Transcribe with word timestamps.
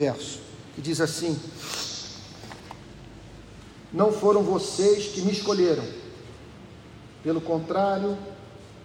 verso, 0.00 0.40
que 0.74 0.80
diz 0.80 0.98
assim: 0.98 1.38
Não 3.92 4.10
foram 4.10 4.42
vocês 4.42 5.08
que 5.08 5.20
me 5.20 5.30
escolheram, 5.30 5.84
pelo 7.22 7.38
contrário, 7.38 8.16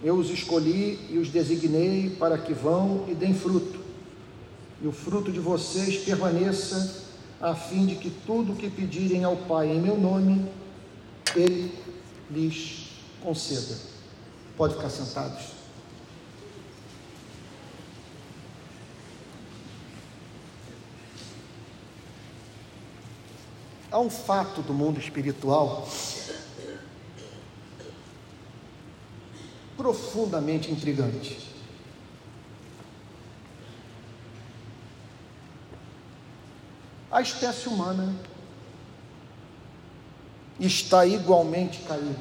eu 0.04 0.14
os 0.14 0.28
escolhi 0.28 1.00
e 1.08 1.16
os 1.16 1.30
designei 1.30 2.10
para 2.10 2.36
que 2.36 2.52
vão 2.52 3.06
e 3.08 3.14
deem 3.14 3.32
fruto, 3.32 3.80
e 4.82 4.86
o 4.86 4.92
fruto 4.92 5.32
de 5.32 5.40
vocês 5.40 6.04
permaneça, 6.04 7.06
a 7.40 7.54
fim 7.54 7.86
de 7.86 7.94
que 7.94 8.10
tudo 8.10 8.52
o 8.52 8.56
que 8.56 8.68
pedirem 8.68 9.24
ao 9.24 9.36
Pai 9.36 9.68
em 9.68 9.80
meu 9.80 9.98
nome, 9.98 10.46
Ele 11.34 11.72
lhes 12.30 12.90
conceda. 13.22 13.74
Pode 14.54 14.74
ficar 14.74 14.90
sentados. 14.90 15.55
Há 23.96 23.98
um 23.98 24.10
fato 24.10 24.60
do 24.60 24.74
mundo 24.74 25.00
espiritual 25.00 25.88
profundamente 29.74 30.70
intrigante. 30.70 31.50
A 37.10 37.22
espécie 37.22 37.70
humana 37.70 38.14
está 40.60 41.06
igualmente 41.06 41.80
caída. 41.84 42.20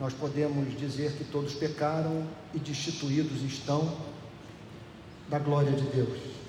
Nós 0.00 0.14
podemos 0.14 0.74
dizer 0.78 1.18
que 1.18 1.24
todos 1.24 1.52
pecaram 1.52 2.26
e 2.54 2.58
destituídos 2.58 3.42
estão 3.42 3.94
da 5.28 5.38
glória 5.38 5.72
de 5.72 5.82
Deus. 5.82 6.41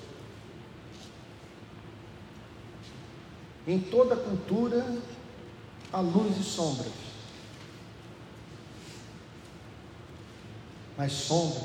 Em 3.66 3.80
toda 3.80 4.14
cultura 4.14 4.84
há 5.92 6.00
luz 6.00 6.36
e 6.38 6.42
sombras. 6.42 6.92
Mas 10.96 11.12
sombras, 11.12 11.64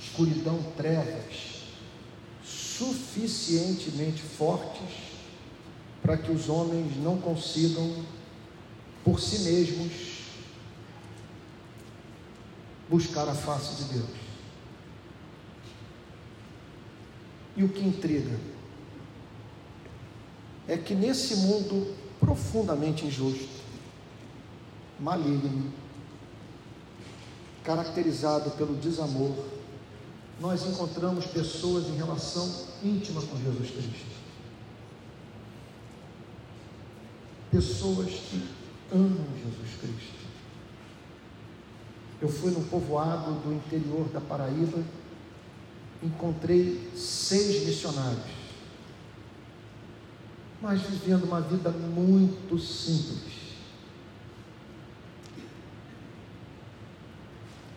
escuridão, 0.00 0.60
trevas, 0.76 1.64
suficientemente 2.42 4.22
fortes 4.22 5.08
para 6.02 6.16
que 6.16 6.30
os 6.30 6.48
homens 6.48 6.96
não 6.96 7.18
consigam, 7.18 8.04
por 9.04 9.20
si 9.20 9.40
mesmos, 9.40 9.92
buscar 12.88 13.28
a 13.28 13.34
face 13.34 13.82
de 13.82 13.94
Deus. 13.94 14.10
E 17.56 17.64
o 17.64 17.68
que 17.68 17.80
intriga? 17.80 18.38
É 20.68 20.76
que 20.76 20.94
nesse 20.94 21.34
mundo 21.36 21.94
profundamente 22.20 23.06
injusto, 23.06 23.48
maligno, 25.00 25.72
caracterizado 27.64 28.50
pelo 28.50 28.76
desamor, 28.76 29.34
nós 30.38 30.66
encontramos 30.66 31.24
pessoas 31.26 31.86
em 31.88 31.96
relação 31.96 32.66
íntima 32.84 33.22
com 33.22 33.36
Jesus 33.38 33.70
Cristo. 33.70 34.18
Pessoas 37.50 38.10
que 38.10 38.46
amam 38.92 39.24
Jesus 39.42 39.80
Cristo. 39.80 40.18
Eu 42.20 42.28
fui 42.28 42.50
no 42.50 42.60
povoado 42.64 43.32
do 43.40 43.54
interior 43.54 44.06
da 44.08 44.20
Paraíba, 44.20 44.82
encontrei 46.02 46.90
seis 46.94 47.64
missionários 47.64 48.37
mas 50.60 50.80
vivendo 50.82 51.24
uma 51.24 51.40
vida 51.40 51.70
muito 51.70 52.58
simples. 52.58 53.38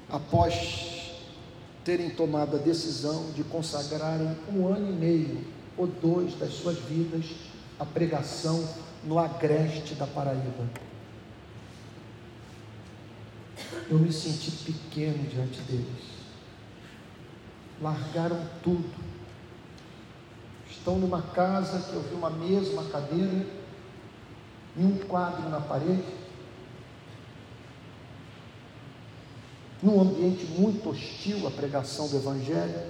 Após 0.09 1.14
terem 1.84 2.09
tomado 2.09 2.58
a 2.58 2.59
decisão 2.59 3.31
de 3.31 3.44
consagrarem 3.44 4.36
um 4.53 4.68
ano 4.68 4.90
e 4.90 4.94
meio 4.94 5.46
ou 5.78 5.88
dois 5.88 6.38
das 6.38 6.53
suas 6.53 6.78
vidas 6.80 7.25
à 7.80 7.86
pregação 7.86 8.68
no 9.03 9.18
agreste 9.18 9.96
da 9.96 10.06
Paraíba. 10.06 10.70
Eu 13.90 13.97
me 13.97 14.12
senti 14.12 14.52
pequeno 14.52 15.28
diante 15.28 15.62
deles. 15.62 16.12
Largaram 17.81 18.46
tudo 18.62 18.90
Estão 20.81 20.97
numa 20.97 21.22
casa 21.22 21.80
que 21.80 21.94
eu 21.94 22.02
vi 22.02 22.16
uma 22.16 22.31
mesa, 22.31 22.72
uma 22.72 22.86
cadeira 22.86 23.46
e 24.75 24.84
um 24.84 24.97
quadro 24.97 25.47
na 25.47 25.62
parede. 25.62 26.03
Num 29.84 30.02
ambiente 30.02 30.44
muito 30.58 30.90
hostil 30.90 31.46
à 31.46 31.52
pregação 31.52 32.08
do 32.08 32.16
Evangelho, 32.16 32.81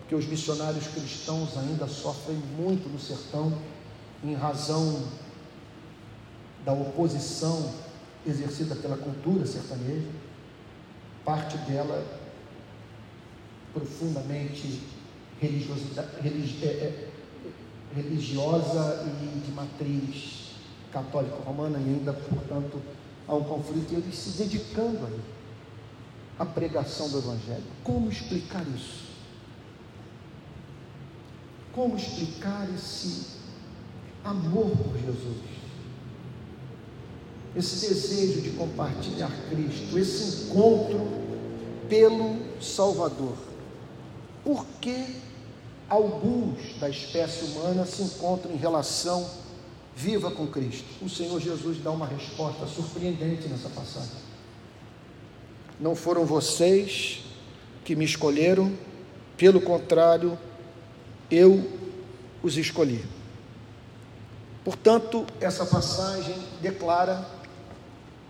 porque 0.00 0.16
os 0.16 0.26
missionários 0.26 0.88
cristãos 0.88 1.56
ainda 1.56 1.86
sofrem 1.86 2.36
muito 2.36 2.88
no 2.88 2.98
sertão, 2.98 3.56
em 4.24 4.34
razão 4.34 5.04
da 6.64 6.72
oposição 6.72 7.72
exercida 8.26 8.74
pela 8.74 8.96
cultura 8.96 9.46
sertaneja, 9.46 10.08
parte 11.24 11.56
dela 11.58 12.04
profundamente 13.72 14.82
religiosidade, 15.40 16.08
religi, 16.22 16.64
é, 16.64 16.68
é, 16.68 17.05
religiosa 17.96 19.04
e 19.06 19.40
de 19.40 19.52
matriz 19.52 20.52
católica 20.92 21.36
romana, 21.44 21.78
e 21.78 21.94
ainda, 21.94 22.12
portanto, 22.12 22.80
há 23.26 23.34
um 23.34 23.44
conflito, 23.44 23.92
e 23.92 23.96
eles 23.96 24.14
se 24.14 24.42
dedicando 24.42 25.06
aí 25.06 25.20
à 26.38 26.44
pregação 26.44 27.08
do 27.08 27.18
Evangelho. 27.18 27.64
Como 27.82 28.10
explicar 28.10 28.64
isso? 28.74 29.06
Como 31.72 31.96
explicar 31.96 32.68
esse 32.74 33.36
amor 34.22 34.70
por 34.76 34.96
Jesus? 34.98 35.56
Esse 37.54 37.88
desejo 37.88 38.42
de 38.42 38.50
compartilhar 38.50 39.30
Cristo, 39.48 39.98
esse 39.98 40.44
encontro 40.44 41.00
pelo 41.88 42.36
Salvador. 42.60 43.36
Por 44.44 44.66
que 44.80 45.16
alguns 45.88 46.78
da 46.78 46.88
espécie 46.88 47.44
humana 47.44 47.84
se 47.86 48.02
encontram 48.02 48.52
em 48.52 48.56
relação 48.56 49.28
viva 49.94 50.30
com 50.30 50.46
Cristo. 50.46 50.84
O 51.00 51.08
Senhor 51.08 51.40
Jesus 51.40 51.78
dá 51.82 51.90
uma 51.90 52.06
resposta 52.06 52.66
surpreendente 52.66 53.48
nessa 53.48 53.70
passagem. 53.70 54.26
Não 55.80 55.94
foram 55.94 56.26
vocês 56.26 57.24
que 57.84 57.96
me 57.96 58.04
escolheram, 58.04 58.76
pelo 59.36 59.60
contrário, 59.60 60.38
eu 61.30 61.70
os 62.42 62.56
escolhi. 62.56 63.04
Portanto, 64.64 65.24
essa 65.40 65.64
passagem 65.64 66.34
declara 66.60 67.26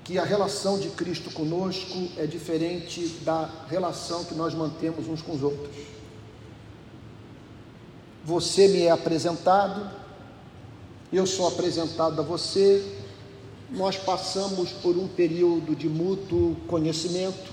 que 0.05 0.19
a 0.19 0.25
relação 0.25 0.79
de 0.79 0.91
Cristo 0.91 1.31
conosco 1.33 2.09
é 2.17 2.27
diferente 2.27 3.09
da 3.25 3.51
relação 3.69 4.25
que 4.25 4.35
nós 4.35 4.55
mantemos 4.55 5.09
uns 5.09 5.21
com 5.21 5.33
os 5.33 5.43
outros 5.43 5.75
você 8.27 8.67
me 8.67 8.83
é 8.83 8.91
apresentado, 8.91 9.89
eu 11.13 11.25
sou 11.25 11.47
apresentado 11.47 12.21
a 12.21 12.25
você, 12.25 12.85
nós 13.71 13.97
passamos 13.97 14.73
por 14.73 14.97
um 14.97 15.07
período 15.07 15.77
de 15.77 15.89
mútuo 15.89 16.57
conhecimento. 16.67 17.53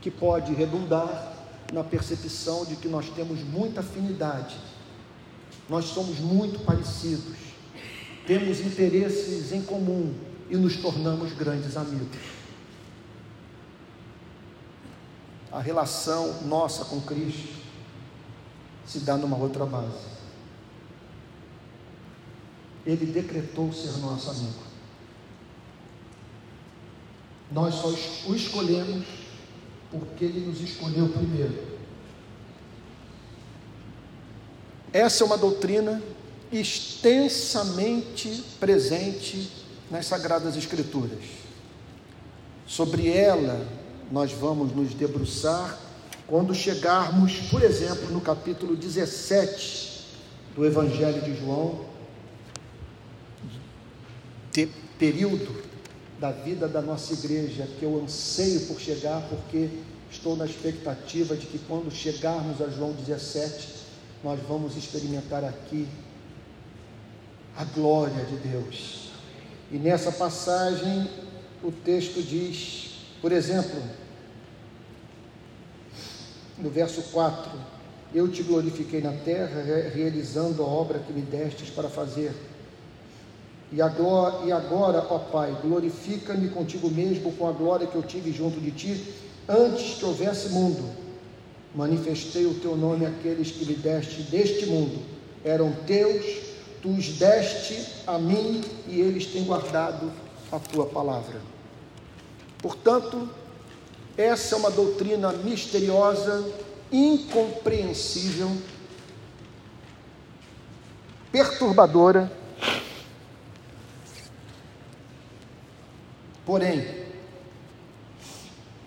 Que 0.00 0.10
pode 0.10 0.54
redundar 0.54 1.36
na 1.70 1.84
percepção 1.84 2.64
de 2.64 2.74
que 2.76 2.88
nós 2.88 3.10
temos 3.10 3.40
muita 3.40 3.80
afinidade, 3.80 4.56
nós 5.68 5.84
somos 5.84 6.18
muito 6.18 6.60
parecidos, 6.60 7.36
temos 8.26 8.58
interesses 8.60 9.52
em 9.52 9.60
comum 9.60 10.14
e 10.48 10.56
nos 10.56 10.76
tornamos 10.76 11.34
grandes 11.34 11.76
amigos. 11.76 12.37
A 15.50 15.60
relação 15.60 16.42
nossa 16.42 16.84
com 16.84 17.00
Cristo 17.00 17.58
se 18.86 19.00
dá 19.00 19.16
numa 19.16 19.36
outra 19.36 19.64
base. 19.66 20.18
Ele 22.86 23.06
decretou 23.06 23.72
ser 23.72 23.98
nosso 23.98 24.30
amigo. 24.30 24.68
Nós 27.50 27.74
só 27.74 27.88
o 27.88 28.34
escolhemos 28.34 29.06
porque 29.90 30.24
ele 30.24 30.46
nos 30.46 30.60
escolheu 30.60 31.08
primeiro. 31.08 31.78
Essa 34.92 35.24
é 35.24 35.26
uma 35.26 35.36
doutrina 35.36 36.02
extensamente 36.50 38.42
presente 38.58 39.50
nas 39.90 40.06
Sagradas 40.06 40.56
Escrituras. 40.56 41.24
Sobre 42.66 43.08
ela 43.08 43.66
nós 44.10 44.32
vamos 44.32 44.74
nos 44.74 44.94
debruçar 44.94 45.78
quando 46.26 46.54
chegarmos, 46.54 47.32
por 47.50 47.62
exemplo, 47.62 48.10
no 48.10 48.20
capítulo 48.20 48.76
17 48.76 50.06
do 50.54 50.64
Evangelho 50.64 51.22
de 51.22 51.38
João, 51.38 51.86
período 54.98 55.62
da 56.18 56.32
vida 56.32 56.66
da 56.66 56.82
nossa 56.82 57.12
igreja 57.12 57.68
que 57.78 57.84
eu 57.84 58.02
anseio 58.02 58.62
por 58.66 58.80
chegar, 58.80 59.22
porque 59.28 59.70
estou 60.10 60.36
na 60.36 60.44
expectativa 60.44 61.36
de 61.36 61.46
que 61.46 61.58
quando 61.60 61.90
chegarmos 61.90 62.60
a 62.60 62.68
João 62.68 62.92
17, 62.92 63.86
nós 64.24 64.40
vamos 64.48 64.76
experimentar 64.76 65.44
aqui 65.44 65.86
a 67.56 67.64
glória 67.64 68.24
de 68.24 68.36
Deus. 68.48 69.10
E 69.70 69.76
nessa 69.76 70.10
passagem, 70.10 71.08
o 71.62 71.70
texto 71.70 72.20
diz, 72.20 72.90
por 73.22 73.30
exemplo, 73.30 73.80
no 76.60 76.70
verso 76.70 77.02
4: 77.12 77.50
Eu 78.14 78.28
te 78.28 78.42
glorifiquei 78.42 79.00
na 79.00 79.12
terra, 79.12 79.62
realizando 79.94 80.62
a 80.62 80.66
obra 80.66 80.98
que 80.98 81.12
me 81.12 81.22
destes 81.22 81.70
para 81.70 81.88
fazer. 81.88 82.32
E 83.70 83.82
agora, 83.82 84.46
e 84.46 84.52
agora, 84.52 85.06
ó 85.10 85.18
Pai, 85.18 85.54
glorifica-me 85.62 86.48
contigo 86.48 86.90
mesmo 86.90 87.32
com 87.32 87.46
a 87.46 87.52
glória 87.52 87.86
que 87.86 87.94
eu 87.94 88.02
tive 88.02 88.32
junto 88.32 88.58
de 88.60 88.70
ti, 88.70 89.14
antes 89.46 89.98
que 89.98 90.04
houvesse 90.04 90.48
mundo. 90.50 90.90
Manifestei 91.74 92.46
o 92.46 92.54
teu 92.54 92.76
nome 92.76 93.04
àqueles 93.04 93.50
que 93.50 93.66
me 93.66 93.74
deste 93.74 94.22
deste 94.22 94.66
mundo. 94.66 95.02
Eram 95.44 95.70
teus, 95.86 96.24
tu 96.80 96.88
os 96.88 97.18
deste 97.18 98.04
a 98.06 98.18
mim 98.18 98.62
e 98.86 99.00
eles 99.00 99.26
têm 99.26 99.44
guardado 99.44 100.10
a 100.50 100.58
tua 100.58 100.86
palavra. 100.86 101.40
Portanto, 102.60 103.28
essa 104.18 104.56
é 104.56 104.58
uma 104.58 104.70
doutrina 104.72 105.32
misteriosa, 105.32 106.44
incompreensível, 106.90 108.50
perturbadora, 111.30 112.28
porém, 116.44 117.06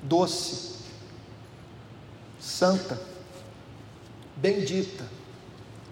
doce, 0.04 0.80
santa, 2.38 3.00
bendita, 4.36 5.08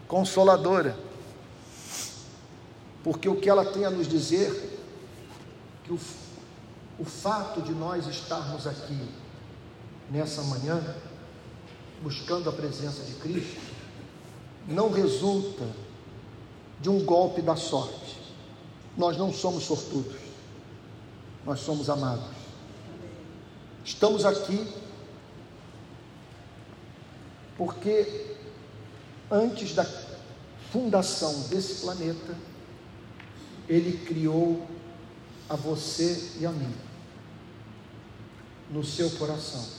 consoladora, 0.06 0.98
porque 3.02 3.30
o 3.30 3.38
que 3.38 3.50
ela 3.50 3.64
tem 3.64 3.86
a 3.86 3.90
nos 3.90 4.10
dizer, 4.10 4.82
que 5.86 5.94
o, 5.94 6.00
o 7.00 7.06
fato 7.06 7.62
de 7.62 7.72
nós 7.72 8.06
estarmos 8.06 8.68
aqui 8.68 9.29
nessa 10.10 10.42
manhã, 10.44 10.82
buscando 12.02 12.50
a 12.50 12.54
presença 12.54 13.04
de 13.04 13.14
Cristo, 13.16 13.60
não 14.68 14.92
resulta 14.92 15.66
de 16.80 16.90
um 16.90 17.04
golpe 17.04 17.42
da 17.42 17.56
sorte. 17.56 18.18
Nós 18.98 19.18
não 19.18 19.32
somos 19.34 19.64
sortudos, 19.64 20.20
nós 21.46 21.60
somos 21.60 21.90
amados. 21.90 22.38
Estamos 23.84 24.26
aqui 24.26 24.68
porque 27.58 28.36
antes 29.30 29.76
da 29.76 29.86
fundação 30.72 31.42
desse 31.50 31.82
planeta, 31.82 32.36
Ele 33.68 34.06
criou 34.06 34.66
a 35.50 35.56
você 35.56 36.32
e 36.40 36.46
a 36.46 36.52
mim, 36.52 36.74
no 38.70 38.84
seu 38.84 39.10
coração. 39.12 39.79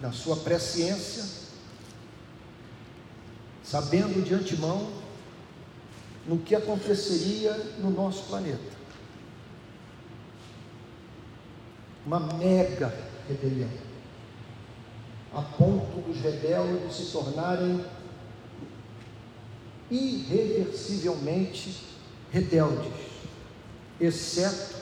Na 0.00 0.12
sua 0.12 0.36
presciência, 0.36 1.24
sabendo 3.62 4.24
de 4.24 4.34
antemão 4.34 4.90
no 6.26 6.38
que 6.38 6.54
aconteceria 6.54 7.52
no 7.78 7.90
nosso 7.90 8.24
planeta. 8.24 8.80
Uma 12.04 12.20
mega 12.20 12.92
rebelião, 13.28 13.70
a 15.34 15.42
ponto 15.42 16.00
dos 16.00 16.20
rebeldes 16.20 16.96
se 16.96 17.12
tornarem 17.12 17.84
irreversivelmente 19.90 21.84
rebeldes, 22.32 22.92
exceto 24.00 24.76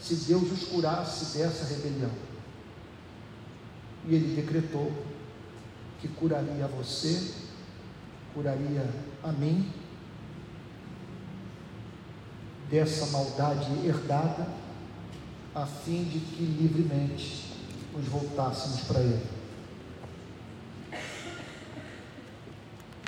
se 0.00 0.14
Deus 0.16 0.50
os 0.52 0.64
curasse 0.64 1.38
dessa 1.38 1.64
rebelião. 1.64 2.29
E 4.06 4.14
ele 4.14 4.34
decretou 4.34 4.92
que 6.00 6.08
curaria 6.08 6.66
você, 6.66 7.34
curaria 8.32 8.88
a 9.22 9.32
mim 9.32 9.70
dessa 12.70 13.06
maldade 13.06 13.70
herdada, 13.84 14.48
a 15.54 15.66
fim 15.66 16.04
de 16.04 16.20
que 16.20 16.42
livremente 16.42 17.52
nos 17.92 18.06
voltássemos 18.06 18.82
para 18.82 19.00
Ele. 19.00 19.26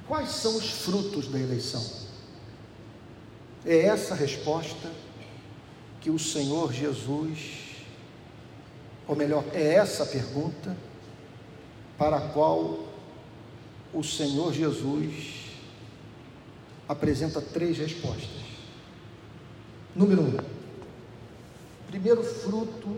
Quais 0.06 0.31
são 0.31 0.56
os 0.56 0.69
frutos 0.69 1.29
da 1.29 1.39
eleição? 1.39 1.83
É 3.65 3.87
essa 3.87 4.15
resposta 4.15 4.91
que 6.00 6.11
o 6.11 6.19
Senhor 6.19 6.73
Jesus 6.73 7.71
ou 9.06 9.16
melhor, 9.16 9.44
é 9.52 9.75
essa 9.75 10.06
pergunta 10.06 10.76
para 11.99 12.16
a 12.16 12.28
qual 12.28 12.81
o 13.93 14.02
Senhor 14.02 14.52
Jesus 14.52 15.43
apresenta 16.88 17.40
três 17.40 17.78
respostas. 17.78 18.43
Número 19.94 20.22
um, 20.22 20.37
primeiro 21.88 22.22
fruto 22.22 22.96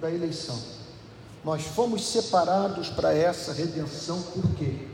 da 0.00 0.10
eleição. 0.10 0.58
Nós 1.44 1.62
fomos 1.62 2.06
separados 2.06 2.88
para 2.88 3.12
essa 3.12 3.52
redenção 3.52 4.20
por 4.22 4.54
quê? 4.54 4.88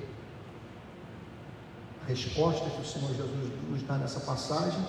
A 2.03 2.06
resposta 2.09 2.69
que 2.69 2.82
o 2.82 2.85
Senhor 2.85 3.09
Jesus 3.15 3.53
nos 3.70 3.82
dá 3.82 3.97
nessa 3.97 4.20
passagem 4.20 4.85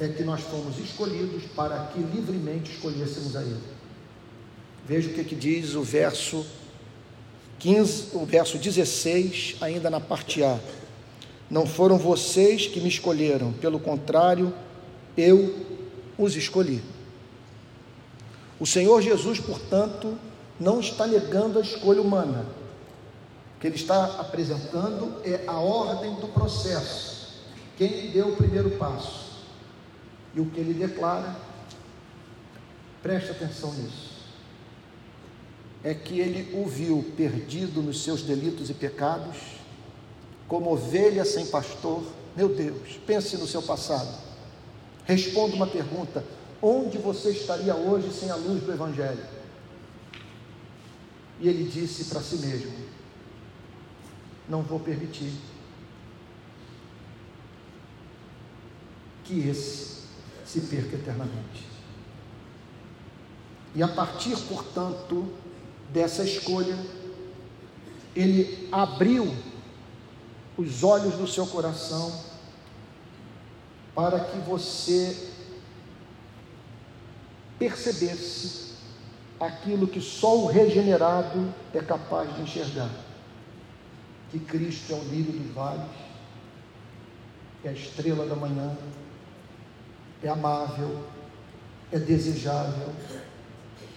é 0.00 0.08
que 0.08 0.24
nós 0.24 0.40
fomos 0.40 0.78
escolhidos 0.78 1.44
para 1.54 1.86
que 1.86 2.00
livremente 2.00 2.72
escolhêssemos 2.72 3.36
a 3.36 3.42
Ele. 3.42 3.77
Veja 4.88 5.10
o 5.10 5.12
que, 5.12 5.22
que 5.22 5.34
diz 5.34 5.74
o 5.74 5.82
verso 5.82 6.46
15, 7.58 8.16
o 8.16 8.24
verso 8.24 8.56
16, 8.56 9.56
ainda 9.60 9.90
na 9.90 10.00
parte 10.00 10.42
A. 10.42 10.58
Não 11.50 11.66
foram 11.66 11.98
vocês 11.98 12.66
que 12.66 12.80
me 12.80 12.88
escolheram, 12.88 13.52
pelo 13.52 13.78
contrário, 13.78 14.54
eu 15.14 15.54
os 16.16 16.34
escolhi. 16.36 16.82
O 18.58 18.66
Senhor 18.66 19.02
Jesus, 19.02 19.38
portanto, 19.38 20.16
não 20.58 20.80
está 20.80 21.06
negando 21.06 21.58
a 21.58 21.62
escolha 21.62 22.00
humana. 22.00 22.46
O 23.56 23.60
que 23.60 23.66
ele 23.66 23.76
está 23.76 24.18
apresentando 24.18 25.20
é 25.22 25.44
a 25.46 25.58
ordem 25.58 26.14
do 26.14 26.28
processo. 26.28 27.42
Quem 27.76 28.10
deu 28.10 28.28
o 28.28 28.36
primeiro 28.36 28.70
passo? 28.78 29.44
E 30.34 30.40
o 30.40 30.46
que 30.46 30.58
ele 30.60 30.72
declara, 30.72 31.36
preste 33.02 33.32
atenção 33.32 33.74
nisso 33.74 34.17
é 35.82 35.94
que 35.94 36.18
ele 36.18 36.56
o 36.60 36.66
viu 36.66 37.04
perdido 37.16 37.80
nos 37.80 38.02
seus 38.02 38.22
delitos 38.22 38.68
e 38.68 38.74
pecados, 38.74 39.36
como 40.46 40.72
ovelha 40.72 41.24
sem 41.24 41.46
pastor. 41.46 42.02
Meu 42.36 42.48
Deus, 42.48 42.98
pense 43.06 43.36
no 43.36 43.46
seu 43.46 43.62
passado. 43.62 44.08
Responda 45.04 45.54
uma 45.54 45.66
pergunta: 45.66 46.24
onde 46.60 46.98
você 46.98 47.30
estaria 47.30 47.74
hoje 47.74 48.12
sem 48.12 48.30
a 48.30 48.36
luz 48.36 48.62
do 48.62 48.72
Evangelho? 48.72 49.24
E 51.40 51.48
ele 51.48 51.68
disse 51.68 52.06
para 52.06 52.20
si 52.20 52.36
mesmo: 52.36 52.72
Não 54.48 54.62
vou 54.62 54.80
permitir 54.80 55.32
que 59.24 59.48
esse 59.48 59.98
se 60.44 60.62
perca 60.62 60.96
eternamente. 60.96 61.68
E 63.74 63.82
a 63.82 63.88
partir, 63.88 64.36
portanto, 64.48 65.30
dessa 65.90 66.22
escolha, 66.22 66.76
ele 68.14 68.68
abriu 68.70 69.34
os 70.56 70.82
olhos 70.82 71.14
do 71.14 71.26
seu 71.26 71.46
coração 71.46 72.12
para 73.94 74.20
que 74.20 74.38
você 74.38 75.30
percebesse 77.58 78.74
aquilo 79.40 79.86
que 79.86 80.00
só 80.00 80.36
o 80.38 80.46
regenerado 80.46 81.52
é 81.72 81.80
capaz 81.80 82.34
de 82.34 82.42
enxergar: 82.42 82.90
que 84.30 84.38
Cristo 84.38 84.92
é 84.92 84.96
o 84.96 85.04
lírio 85.04 85.32
dos 85.32 85.52
vales, 85.52 85.90
é 87.64 87.68
a 87.68 87.72
estrela 87.72 88.26
da 88.26 88.36
manhã, 88.36 88.76
é 90.22 90.28
amável, 90.28 91.04
é 91.92 91.98
desejável, 91.98 92.92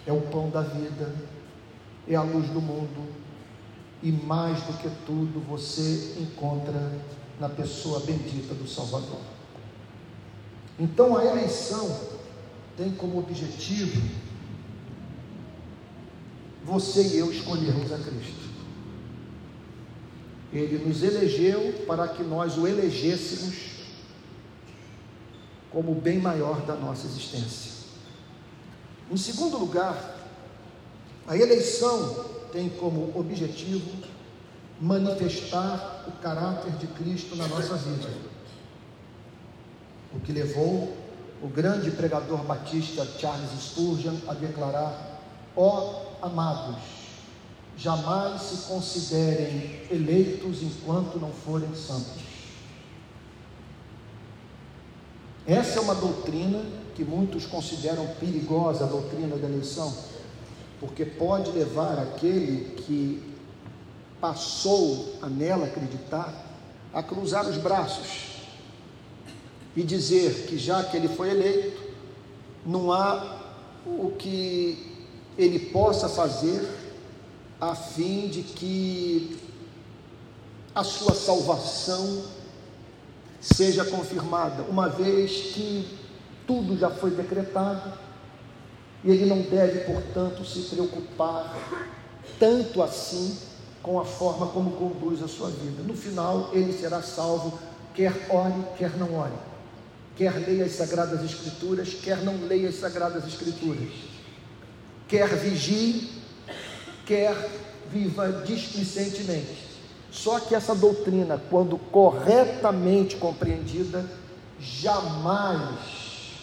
é 0.06 0.12
o 0.12 0.22
pão 0.22 0.50
da 0.50 0.62
vida, 0.62 1.14
é 2.08 2.16
a 2.16 2.22
luz 2.22 2.48
do 2.50 2.62
mundo, 2.62 3.08
e 4.04 4.12
mais 4.12 4.62
do 4.64 4.74
que 4.80 4.90
tudo 5.06 5.40
você 5.48 6.16
encontra 6.20 6.92
na 7.40 7.48
pessoa 7.48 8.00
bendita 8.02 8.54
do 8.54 8.68
Salvador. 8.68 9.22
Então 10.80 11.16
a 11.16 11.26
eleição 11.26 12.00
tem 12.76 12.92
como 12.92 13.20
objetivo 13.20 14.02
você 16.64 17.04
e 17.04 17.18
eu 17.18 17.32
escolhermos 17.32 17.92
a 17.92 17.98
Cristo. 17.98 18.50
Ele 20.54 20.84
nos 20.86 21.02
elegeu 21.02 21.84
para 21.88 22.08
que 22.08 22.24
nós 22.24 22.58
o 22.58 22.68
elegêssemos 22.68 23.72
como 25.72 25.94
o 25.94 25.96
bem 25.96 26.20
maior 26.20 26.62
da 26.66 26.76
nossa 26.76 27.08
existência. 27.08 27.72
Em 29.10 29.18
segundo 29.18 29.58
lugar, 29.58 30.11
a 31.32 31.38
eleição 31.38 32.26
tem 32.52 32.68
como 32.68 33.18
objetivo 33.18 33.90
manifestar 34.82 36.04
o 36.06 36.12
caráter 36.22 36.74
de 36.74 36.88
Cristo 36.88 37.38
na 37.38 37.48
nossa 37.48 37.76
vida. 37.78 38.10
O 40.14 40.20
que 40.20 40.34
levou 40.34 40.94
o 41.42 41.48
grande 41.48 41.90
pregador 41.92 42.40
batista 42.44 43.08
Charles 43.18 43.50
Spurgeon 43.62 44.18
a 44.28 44.34
declarar: 44.34 45.22
Ó 45.56 46.04
oh, 46.22 46.26
amados, 46.26 46.76
jamais 47.78 48.42
se 48.42 48.68
considerem 48.68 49.84
eleitos 49.90 50.62
enquanto 50.62 51.18
não 51.18 51.32
forem 51.32 51.74
santos. 51.74 52.24
Essa 55.48 55.80
é 55.80 55.82
uma 55.82 55.96
doutrina 55.96 56.62
que 56.94 57.06
muitos 57.06 57.46
consideram 57.46 58.06
perigosa, 58.20 58.84
a 58.84 58.88
doutrina 58.88 59.38
da 59.38 59.48
eleição, 59.48 60.12
porque 60.82 61.06
pode 61.06 61.52
levar 61.52 62.00
aquele 62.00 62.74
que 62.76 63.22
passou 64.20 65.16
a 65.22 65.28
nela 65.28 65.68
acreditar 65.68 66.34
a 66.92 67.04
cruzar 67.04 67.48
os 67.48 67.56
braços 67.58 68.32
e 69.76 69.84
dizer 69.84 70.48
que 70.48 70.58
já 70.58 70.84
que 70.84 70.98
ele 70.98 71.08
foi 71.08 71.30
eleito, 71.30 71.82
não 72.66 72.92
há 72.92 73.40
o 73.86 74.12
que 74.18 75.06
ele 75.38 75.60
possa 75.72 76.10
fazer 76.10 76.68
a 77.60 77.76
fim 77.76 78.28
de 78.28 78.42
que 78.42 79.40
a 80.74 80.84
sua 80.84 81.14
salvação 81.14 82.24
seja 83.40 83.86
confirmada, 83.86 84.64
uma 84.64 84.90
vez 84.90 85.54
que 85.54 85.88
tudo 86.48 86.76
já 86.76 86.90
foi 86.90 87.12
decretado 87.12 88.11
e 89.04 89.10
ele 89.10 89.26
não 89.26 89.42
deve, 89.42 89.80
portanto, 89.80 90.46
se 90.46 90.62
preocupar 90.62 91.56
tanto 92.40 92.82
assim 92.82 93.38
com 93.82 94.00
a 94.00 94.06
forma 94.06 94.48
como 94.48 94.72
conduz 94.72 95.24
a 95.24 95.28
sua 95.28 95.50
vida. 95.50 95.82
No 95.84 95.96
final, 95.96 96.52
ele 96.54 96.72
será 96.72 97.02
salvo, 97.02 97.58
quer 97.96 98.14
ore, 98.30 98.64
quer 98.78 98.96
não 98.98 99.16
ore, 99.16 99.34
quer 100.16 100.34
leia 100.36 100.66
as 100.66 100.74
Sagradas 100.74 101.24
Escrituras, 101.24 101.96
quer 101.96 102.18
não 102.24 102.46
leia 102.46 102.70
as 102.70 102.76
Sagradas 102.76 103.26
Escrituras, 103.26 103.90
quer 105.08 105.28
vigie, 105.36 106.10
quer 107.06 107.36
viva 107.92 108.44
displicentemente. 108.46 109.72
Só 110.12 110.40
que 110.40 110.54
essa 110.54 110.76
doutrina, 110.76 111.42
quando 111.50 111.78
corretamente 111.78 113.16
compreendida, 113.16 114.06
jamais 114.60 115.80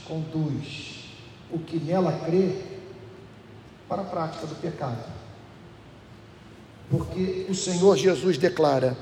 conduz 0.06 0.97
o 1.50 1.58
que 1.58 1.78
nela 1.78 2.12
crê 2.24 2.50
para 3.88 4.02
a 4.02 4.04
prática 4.04 4.46
do 4.46 4.54
pecado. 4.56 5.02
Porque 6.90 7.46
o 7.48 7.54
Senhor 7.54 7.96
Jesus 7.96 8.38
declara: 8.38 8.96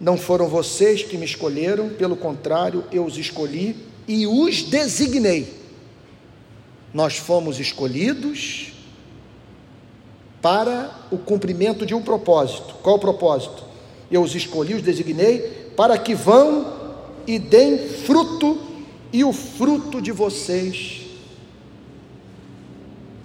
Não 0.00 0.16
foram 0.16 0.48
vocês 0.48 1.02
que 1.02 1.16
me 1.16 1.24
escolheram, 1.24 1.90
pelo 1.90 2.16
contrário, 2.16 2.84
eu 2.92 3.04
os 3.04 3.16
escolhi 3.16 3.76
e 4.06 4.26
os 4.26 4.62
designei. 4.62 5.60
Nós 6.92 7.16
fomos 7.16 7.58
escolhidos 7.58 8.72
para 10.40 10.90
o 11.10 11.18
cumprimento 11.18 11.86
de 11.86 11.94
um 11.94 12.02
propósito. 12.02 12.74
Qual 12.82 12.96
o 12.96 13.00
propósito? 13.00 13.72
eu 14.12 14.22
os 14.22 14.34
escolhi, 14.34 14.74
os 14.74 14.82
designei, 14.82 15.38
para 15.74 15.96
que 15.96 16.14
vão 16.14 16.70
e 17.26 17.38
deem 17.38 17.78
fruto, 17.78 18.58
e 19.12 19.24
o 19.24 19.32
fruto 19.32 20.00
de 20.00 20.12
vocês 20.12 21.01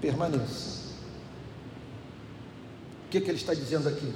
permaneça. 0.01 0.87
O 3.05 3.09
que, 3.09 3.21
que 3.21 3.29
ele 3.29 3.37
está 3.37 3.53
dizendo 3.53 3.87
aqui? 3.87 4.13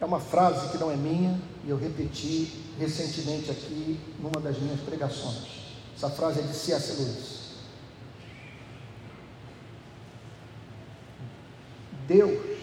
É 0.00 0.04
uma 0.04 0.20
frase 0.20 0.68
que 0.70 0.78
não 0.78 0.90
é 0.90 0.96
minha 0.96 1.40
e 1.64 1.70
eu 1.70 1.78
repeti 1.78 2.62
recentemente 2.78 3.50
aqui 3.50 3.98
numa 4.20 4.40
das 4.40 4.58
minhas 4.58 4.80
pregações. 4.80 5.66
Essa 5.96 6.10
frase 6.10 6.40
é 6.40 6.42
de 6.42 6.54
C.S. 6.54 6.92
Lewis. 7.00 7.36
Deus 12.06 12.56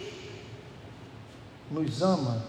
nos 1.71 2.01
ama 2.01 2.45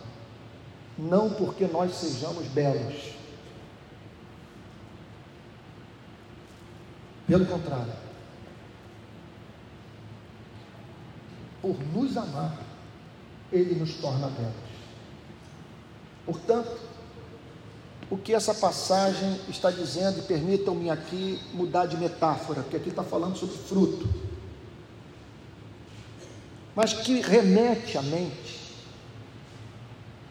não 0.97 1.30
porque 1.30 1.66
nós 1.66 1.94
sejamos 1.94 2.47
belos. 2.49 3.13
Pelo 7.26 7.47
contrário, 7.47 7.93
por 11.62 11.76
nos 11.93 12.16
amar, 12.16 12.59
Ele 13.50 13.75
nos 13.75 13.95
torna 13.95 14.28
belos. 14.28 14.52
Portanto, 16.26 16.78
o 18.11 18.19
que 18.19 18.35
essa 18.35 18.54
passagem 18.54 19.40
está 19.49 19.71
dizendo, 19.71 20.19
e 20.19 20.23
permitam-me 20.23 20.90
aqui 20.90 21.40
mudar 21.54 21.87
de 21.87 21.97
metáfora, 21.97 22.62
porque 22.62 22.76
aqui 22.76 22.90
está 22.90 23.02
falando 23.02 23.37
sobre 23.37 23.57
fruto 23.57 24.35
mas 26.75 26.93
que 26.93 27.21
remete 27.21 27.97
a 27.97 28.02
mente 28.02 28.61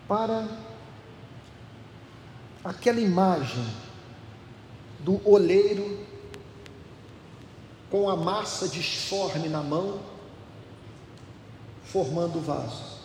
para 0.07 0.47
aquela 2.63 2.99
imagem 2.99 3.65
do 4.99 5.21
oleiro 5.27 6.05
com 7.93 8.09
a 8.09 8.17
massa 8.17 8.67
disforme 8.67 9.47
na 9.47 9.61
mão, 9.61 10.01
formando 11.85 12.39
o 12.39 12.41
vaso. 12.41 12.97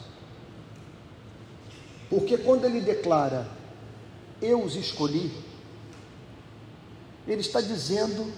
Porque 2.08 2.38
quando 2.38 2.64
ele 2.64 2.80
declara, 2.80 3.46
eu 4.40 4.64
os 4.64 4.74
escolhi, 4.76 5.30
ele 7.26 7.42
está 7.42 7.60
dizendo 7.60 8.32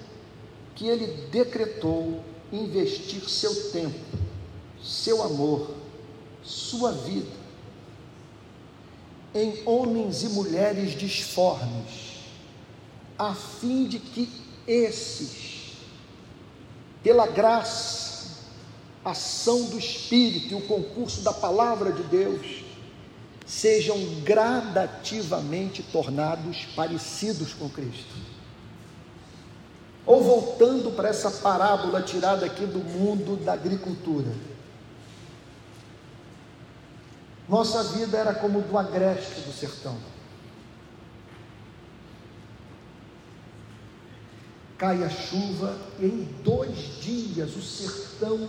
que 0.74 0.88
ele 0.88 1.28
decretou 1.28 2.24
investir 2.50 3.22
seu 3.28 3.70
tempo 3.70 4.18
seu 4.82 5.22
amor, 5.22 5.74
sua 6.42 6.92
vida 6.92 7.40
em 9.32 9.62
homens 9.64 10.24
e 10.24 10.30
mulheres 10.30 10.98
disformes, 10.98 12.18
a 13.16 13.34
fim 13.34 13.86
de 13.86 14.00
que 14.00 14.28
esses, 14.66 15.49
pela 17.02 17.26
graça, 17.26 18.28
ação 19.04 19.64
do 19.64 19.78
Espírito 19.78 20.52
e 20.52 20.54
o 20.54 20.66
concurso 20.66 21.22
da 21.22 21.32
palavra 21.32 21.92
de 21.92 22.02
Deus, 22.04 22.64
sejam 23.46 23.96
gradativamente 24.22 25.82
tornados 25.82 26.66
parecidos 26.76 27.52
com 27.52 27.68
Cristo. 27.68 28.14
Ou 30.06 30.22
voltando 30.22 30.94
para 30.94 31.08
essa 31.08 31.30
parábola 31.30 32.02
tirada 32.02 32.46
aqui 32.46 32.64
do 32.66 32.78
mundo 32.78 33.36
da 33.44 33.52
agricultura 33.52 34.32
Nossa 37.50 37.82
vida 37.82 38.16
era 38.16 38.32
como 38.32 38.62
do 38.62 38.78
agreste 38.78 39.40
do 39.40 39.52
sertão. 39.52 39.96
Cai 44.80 45.04
a 45.04 45.10
chuva 45.10 45.78
e 45.98 46.06
em 46.06 46.24
dois 46.42 47.02
dias 47.02 47.54
o 47.54 47.60
sertão 47.60 48.48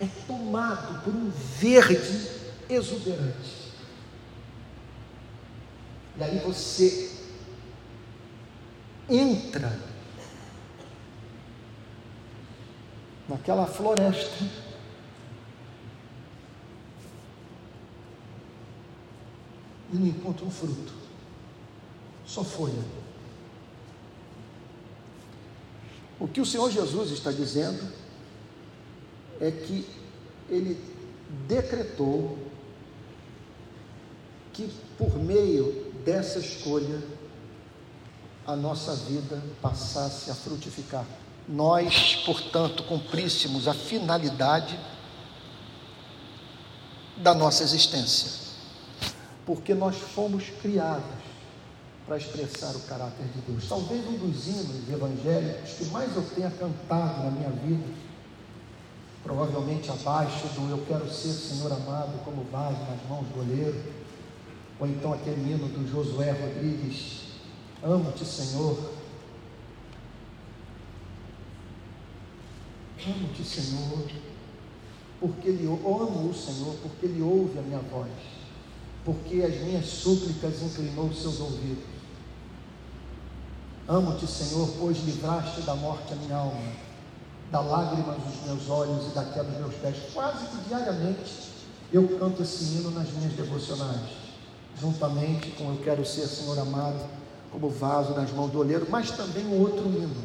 é 0.00 0.06
tomado 0.26 1.04
por 1.04 1.14
um 1.14 1.28
verde 1.28 2.26
exuberante. 2.70 3.70
E 6.16 6.24
aí 6.24 6.38
você 6.38 7.12
entra 9.10 9.78
naquela 13.28 13.66
floresta 13.66 14.42
e 19.92 19.96
não 19.96 20.06
encontra 20.06 20.46
um 20.46 20.50
fruto, 20.50 20.94
só 22.24 22.42
folha. 22.42 23.05
O 26.18 26.26
que 26.26 26.40
o 26.40 26.46
Senhor 26.46 26.70
Jesus 26.70 27.10
está 27.10 27.30
dizendo 27.30 27.92
é 29.40 29.50
que 29.50 29.86
ele 30.48 30.80
decretou 31.46 32.38
que 34.52 34.72
por 34.96 35.18
meio 35.18 35.92
dessa 36.04 36.38
escolha 36.38 37.02
a 38.46 38.56
nossa 38.56 38.94
vida 38.94 39.42
passasse 39.60 40.30
a 40.30 40.34
frutificar. 40.34 41.04
Nós, 41.48 42.22
portanto, 42.24 42.84
cumpríssemos 42.84 43.68
a 43.68 43.74
finalidade 43.74 44.78
da 47.16 47.34
nossa 47.34 47.62
existência, 47.62 48.30
porque 49.44 49.74
nós 49.74 49.96
fomos 49.96 50.44
criados 50.62 51.04
para 52.06 52.16
expressar 52.16 52.74
o 52.76 52.80
caráter 52.80 53.26
de 53.34 53.40
Deus. 53.40 53.68
Talvez 53.68 54.06
um 54.06 54.16
dos 54.16 54.46
hinos 54.46 54.88
evangélicos 54.88 55.70
que 55.72 55.84
mais 55.86 56.14
eu 56.14 56.22
tenha 56.34 56.50
cantado 56.50 57.24
na 57.24 57.30
minha 57.30 57.50
vida, 57.50 57.84
provavelmente 59.24 59.90
abaixo 59.90 60.46
do 60.48 60.70
Eu 60.70 60.84
Quero 60.86 61.10
Ser 61.10 61.32
Senhor 61.32 61.72
Amado, 61.72 62.24
como 62.24 62.44
vaso 62.44 62.78
nas 62.78 63.08
mãos 63.08 63.26
do 63.26 63.40
oleiro, 63.40 63.82
ou 64.78 64.86
então 64.86 65.12
aquele 65.12 65.52
hino 65.52 65.68
do 65.68 65.90
Josué 65.90 66.30
Rodrigues, 66.30 67.26
Amo-te, 67.82 68.24
Senhor. 68.24 68.90
Amo-te, 73.06 73.44
Senhor, 73.44 74.10
porque 75.20 75.48
ele 75.48 75.66
amo 75.66 76.30
o 76.30 76.34
Senhor, 76.34 76.74
porque 76.82 77.06
ele 77.06 77.22
ouve 77.22 77.58
a 77.58 77.62
minha 77.62 77.78
voz, 77.78 78.10
porque 79.04 79.42
as 79.42 79.54
minhas 79.60 79.86
súplicas 79.86 80.62
inclinou 80.62 81.12
seus 81.12 81.38
ouvidos. 81.38 81.95
Amo-te, 83.88 84.26
Senhor, 84.26 84.68
pois 84.80 84.98
livraste 85.04 85.60
da 85.60 85.76
morte 85.76 86.12
a 86.12 86.16
minha 86.16 86.36
alma, 86.36 86.72
da 87.52 87.60
lágrimas 87.60 88.16
dos 88.16 88.44
meus 88.44 88.68
olhos 88.68 89.06
e 89.06 89.14
da 89.14 89.24
queda 89.24 89.44
dos 89.44 89.60
meus 89.60 89.74
pés. 89.76 89.96
Quase 90.12 90.44
que 90.48 90.56
diariamente 90.68 91.52
eu 91.92 92.18
canto 92.18 92.42
esse 92.42 92.64
hino 92.64 92.90
nas 92.90 93.08
minhas 93.12 93.32
devocionais, 93.34 94.10
juntamente 94.80 95.50
com 95.52 95.72
Eu 95.72 95.76
Quero 95.84 96.04
Ser, 96.04 96.26
Senhor 96.26 96.58
amado, 96.58 96.98
como 97.52 97.70
vaso 97.70 98.12
nas 98.14 98.32
mãos 98.32 98.50
do 98.50 98.58
olheiro, 98.58 98.88
mas 98.90 99.12
também 99.12 99.46
um 99.46 99.60
outro 99.60 99.86
hino, 99.86 100.20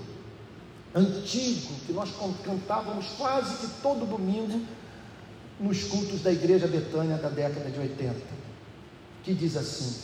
antigo, 0.95 1.75
que 1.85 1.93
nós 1.93 2.09
cantávamos 2.43 3.09
quase 3.15 3.57
que 3.57 3.81
todo 3.83 4.09
domingo 4.09 4.59
nos 5.59 5.83
cultos 5.83 6.21
da 6.21 6.31
Igreja 6.31 6.65
Betânia 6.67 7.17
da 7.17 7.29
década 7.29 7.69
de 7.69 7.79
80, 7.79 8.15
que 9.23 9.35
diz 9.35 9.55
assim: 9.55 9.95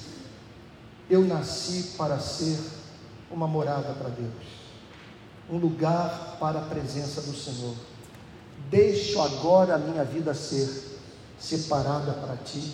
Eu 1.10 1.26
nasci 1.26 1.96
para 1.98 2.20
ser 2.20 2.77
uma 3.32 3.48
morada 3.48 3.94
para 3.94 4.10
Deus, 4.10 4.34
um 5.50 5.58
lugar 5.58 6.38
para 6.40 6.60
a 6.60 6.66
presença 6.66 7.22
do 7.22 7.36
Senhor. 7.36 7.76
Deixo 8.70 9.22
agora 9.22 9.76
a 9.76 9.78
minha 9.78 10.04
vida 10.04 10.34
ser 10.34 11.00
separada 11.40 12.14
para 12.14 12.36
ti, 12.38 12.74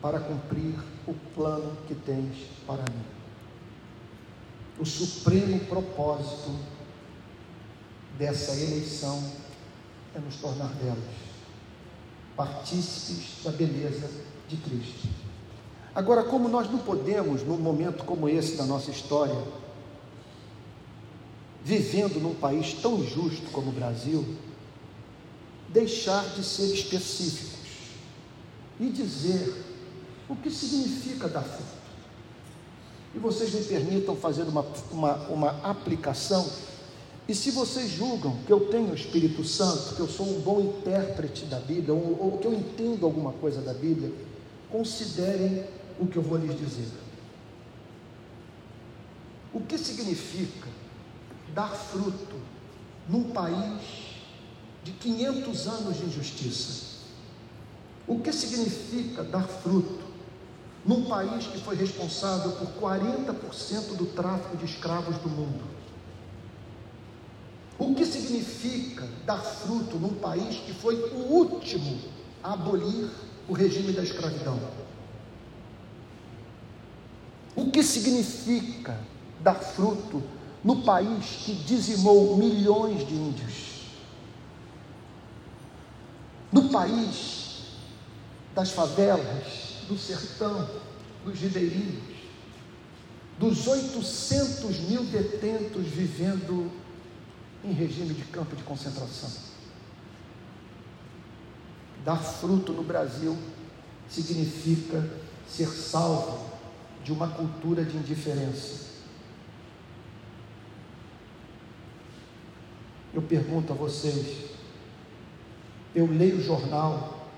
para 0.00 0.20
cumprir 0.20 0.74
o 1.06 1.14
plano 1.34 1.76
que 1.86 1.94
tens 1.94 2.46
para 2.66 2.82
mim. 2.82 3.04
O 4.78 4.84
supremo 4.84 5.58
propósito 5.66 6.54
dessa 8.18 8.52
eleição 8.52 9.22
é 10.14 10.18
nos 10.18 10.36
tornar 10.36 10.68
belos, 10.74 10.98
partícipes 12.36 13.44
da 13.44 13.50
beleza 13.50 14.10
de 14.48 14.56
Cristo. 14.56 15.25
Agora, 15.96 16.22
como 16.22 16.46
nós 16.46 16.70
não 16.70 16.78
podemos, 16.78 17.42
num 17.42 17.56
momento 17.56 18.04
como 18.04 18.28
esse 18.28 18.54
da 18.54 18.66
nossa 18.66 18.90
história, 18.90 19.34
vivendo 21.64 22.20
num 22.20 22.34
país 22.34 22.74
tão 22.74 23.02
justo 23.02 23.50
como 23.50 23.70
o 23.70 23.72
Brasil, 23.72 24.22
deixar 25.70 26.22
de 26.34 26.44
ser 26.44 26.66
específicos 26.66 27.70
e 28.78 28.90
dizer 28.90 29.64
o 30.28 30.36
que 30.36 30.50
significa 30.50 31.28
dar 31.28 31.40
fruto. 31.40 31.64
E 33.14 33.18
vocês 33.18 33.54
me 33.54 33.64
permitam 33.64 34.14
fazer 34.14 34.42
uma, 34.42 34.66
uma, 34.92 35.14
uma 35.28 35.50
aplicação. 35.62 36.46
E 37.26 37.34
se 37.34 37.50
vocês 37.52 37.90
julgam 37.90 38.36
que 38.46 38.52
eu 38.52 38.68
tenho 38.68 38.90
o 38.90 38.94
Espírito 38.94 39.42
Santo, 39.44 39.94
que 39.94 40.00
eu 40.00 40.08
sou 40.08 40.26
um 40.26 40.40
bom 40.40 40.60
intérprete 40.60 41.46
da 41.46 41.58
Bíblia, 41.58 41.94
ou, 41.94 42.18
ou 42.20 42.38
que 42.38 42.46
eu 42.46 42.52
entendo 42.52 43.06
alguma 43.06 43.32
coisa 43.32 43.62
da 43.62 43.72
Bíblia, 43.72 44.12
considerem 44.70 45.64
o 45.98 46.06
que 46.06 46.16
eu 46.16 46.22
vou 46.22 46.38
lhes 46.38 46.58
dizer. 46.58 46.88
O 49.52 49.60
que 49.60 49.78
significa 49.78 50.68
dar 51.54 51.70
fruto 51.70 52.36
num 53.08 53.30
país 53.30 53.80
de 54.84 54.92
500 54.92 55.66
anos 55.66 55.96
de 55.96 56.04
injustiça? 56.04 56.96
O 58.06 58.20
que 58.20 58.32
significa 58.32 59.24
dar 59.24 59.46
fruto 59.48 60.04
num 60.84 61.06
país 61.06 61.46
que 61.46 61.58
foi 61.58 61.74
responsável 61.74 62.52
por 62.52 62.68
40% 62.80 63.96
do 63.96 64.06
tráfico 64.06 64.56
de 64.56 64.64
escravos 64.66 65.16
do 65.18 65.28
mundo? 65.28 65.64
O 67.78 67.94
que 67.94 68.06
significa 68.06 69.06
dar 69.24 69.38
fruto 69.38 69.96
num 69.96 70.14
país 70.14 70.56
que 70.56 70.72
foi 70.72 70.94
o 71.12 71.32
último 71.32 71.98
a 72.42 72.52
abolir 72.52 73.10
o 73.48 73.52
regime 73.52 73.92
da 73.92 74.02
escravidão? 74.02 74.85
O 77.56 77.70
que 77.70 77.82
significa 77.82 79.00
dar 79.40 79.54
fruto 79.54 80.22
no 80.62 80.82
país 80.82 81.42
que 81.46 81.54
dizimou 81.54 82.36
milhões 82.36 83.06
de 83.08 83.14
índios? 83.14 83.86
No 86.52 86.68
país 86.68 87.62
das 88.54 88.70
favelas, 88.70 89.76
do 89.88 89.96
sertão, 89.96 90.68
dos 91.24 91.38
ribeirinhos, 91.40 92.16
dos 93.38 93.66
800 93.66 94.80
mil 94.80 95.04
detentos 95.04 95.86
vivendo 95.86 96.70
em 97.64 97.72
regime 97.72 98.12
de 98.12 98.24
campo 98.24 98.54
de 98.54 98.62
concentração. 98.64 99.30
Dar 102.04 102.16
fruto 102.16 102.72
no 102.72 102.82
Brasil 102.82 103.36
significa 104.08 105.08
ser 105.48 105.68
salvo 105.68 106.55
de 107.06 107.12
uma 107.12 107.28
cultura 107.28 107.84
de 107.84 107.96
indiferença. 107.96 108.86
Eu 113.14 113.22
pergunto 113.22 113.72
a 113.72 113.76
vocês, 113.76 114.50
eu 115.94 116.04
leio 116.06 116.42
jornal 116.42 117.28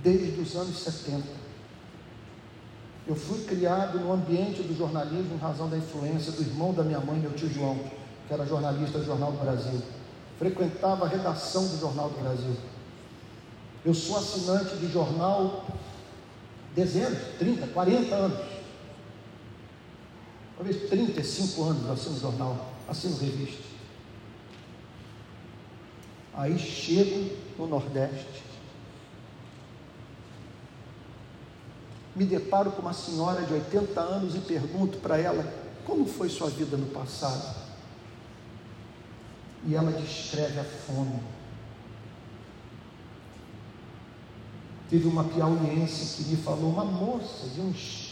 desde 0.00 0.40
os 0.40 0.54
anos 0.54 0.78
70. 0.78 1.26
Eu 3.08 3.16
fui 3.16 3.42
criado 3.42 3.98
no 3.98 4.12
ambiente 4.12 4.62
do 4.62 4.78
jornalismo 4.78 5.34
em 5.34 5.38
razão 5.38 5.68
da 5.68 5.76
influência 5.76 6.30
do 6.30 6.42
irmão 6.42 6.72
da 6.72 6.84
minha 6.84 7.00
mãe, 7.00 7.18
meu 7.18 7.32
tio 7.32 7.52
João, 7.52 7.76
que 8.28 8.32
era 8.32 8.46
jornalista 8.46 9.00
do 9.00 9.04
Jornal 9.04 9.32
do 9.32 9.38
Brasil. 9.38 9.82
Frequentava 10.38 11.06
a 11.06 11.08
redação 11.08 11.66
do 11.66 11.76
Jornal 11.76 12.08
do 12.08 12.22
Brasil. 12.22 12.56
Eu 13.84 13.94
sou 13.94 14.16
assinante 14.16 14.76
de 14.76 14.86
jornal 14.92 15.66
dezenas, 16.72 17.18
30, 17.36 17.66
40 17.66 18.14
anos 18.14 18.59
talvez 20.60 20.90
35 20.90 21.64
anos 21.64 21.90
assino 21.90 22.20
jornal, 22.20 22.74
assino 22.86 23.16
revista. 23.16 23.62
Aí 26.34 26.58
chego 26.58 27.34
no 27.58 27.66
Nordeste, 27.66 28.42
me 32.14 32.26
deparo 32.26 32.72
com 32.72 32.82
uma 32.82 32.92
senhora 32.92 33.42
de 33.42 33.54
80 33.54 34.00
anos 34.00 34.34
e 34.34 34.40
pergunto 34.40 34.98
para 34.98 35.16
ela 35.16 35.42
como 35.86 36.04
foi 36.04 36.28
sua 36.28 36.50
vida 36.50 36.76
no 36.76 36.86
passado. 36.88 37.56
E 39.66 39.74
ela 39.74 39.92
descreve 39.92 40.60
a 40.60 40.64
fome. 40.64 41.22
Teve 44.90 45.06
uma 45.06 45.24
piauiense 45.24 46.22
que 46.22 46.30
me 46.30 46.36
falou, 46.36 46.70
uma 46.70 46.84
moça 46.84 47.48
de 47.48 47.60
uns 47.60 48.09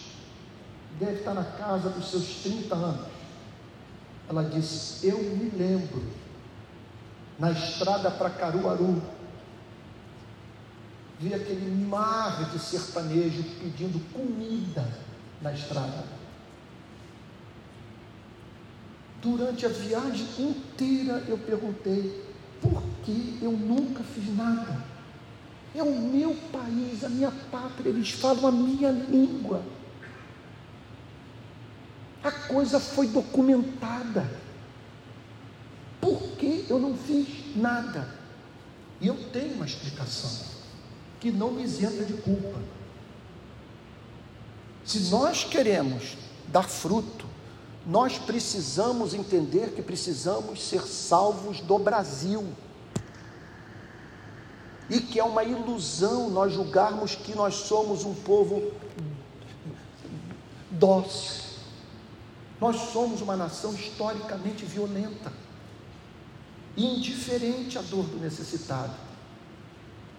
deve 0.99 1.19
estar 1.19 1.35
na 1.35 1.45
casa 1.45 1.89
dos 1.91 2.11
seus 2.11 2.43
30 2.43 2.75
anos. 2.75 3.07
Ela 4.29 4.45
disse: 4.45 5.07
Eu 5.07 5.19
me 5.19 5.51
lembro, 5.51 6.03
na 7.39 7.51
estrada 7.51 8.11
para 8.11 8.31
Caruaru, 8.31 9.01
vi 11.19 11.33
aquele 11.35 11.87
mar 11.87 12.51
de 12.51 12.59
sertanejo 12.59 13.43
pedindo 13.61 14.01
comida 14.13 14.87
na 15.41 15.53
estrada. 15.53 16.05
Durante 19.23 19.67
a 19.67 19.69
viagem 19.69 20.27
inteira 20.39 21.25
eu 21.27 21.39
perguntei: 21.39 22.25
por 22.61 22.83
que 23.05 23.39
eu 23.41 23.53
nunca 23.53 24.03
fiz 24.03 24.37
nada? 24.37 24.85
É 25.75 25.83
o 25.83 26.01
meu 26.01 26.35
país, 26.53 27.05
a 27.05 27.09
minha 27.09 27.31
pátria, 27.51 27.91
eles 27.91 28.11
falam 28.11 28.47
a 28.47 28.53
minha 28.53 28.91
língua. 28.91 29.63
A 32.23 32.31
coisa 32.31 32.81
foi 32.81 33.07
documentada. 33.07 34.29
eu 36.69 36.79
não 36.79 36.97
fiz 36.97 37.57
nada. 37.57 38.09
E 39.01 39.07
eu 39.07 39.17
tenho 39.31 39.55
uma 39.55 39.67
explicação 39.67 40.47
que 41.21 41.31
não 41.31 41.53
me 41.53 41.63
isenta 41.63 42.05
de 42.05 42.15
culpa. 42.15 42.61
Se 44.85 45.11
nós 45.11 45.45
queremos 45.45 46.17
dar 46.49 46.63
fruto, 46.63 47.27
nós 47.87 48.19
precisamos 48.19 49.15
entender 49.15 49.73
que 49.73 49.83
precisamos 49.83 50.63
ser 50.63 50.83
salvos 50.83 51.61
do 51.61 51.79
Brasil. 51.79 52.47
E 54.91 55.01
que 55.01 55.21
é 55.21 55.25
uma 55.25 55.45
ilusão 55.45 56.31
nós 56.31 56.53
julgarmos 56.53 57.15
que 57.15 57.35
nós 57.35 57.55
somos 57.55 58.05
um 58.05 58.15
povo 58.15 58.73
dócil. 60.71 61.48
Nós 62.61 62.77
somos 62.93 63.21
uma 63.21 63.37
nação 63.37 63.73
historicamente 63.73 64.65
violenta, 64.65 65.33
indiferente 66.77 67.79
à 67.79 67.83
dor 67.83 68.05
do 68.05 68.19
necessitado. 68.19 68.93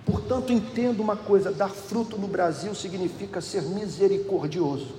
Portanto, 0.06 0.54
entenda 0.54 1.02
uma 1.02 1.18
coisa: 1.18 1.52
dar 1.52 1.70
fruto 1.70 2.18
no 2.18 2.28
Brasil 2.28 2.74
significa 2.74 3.42
ser 3.42 3.64
misericordioso, 3.64 4.96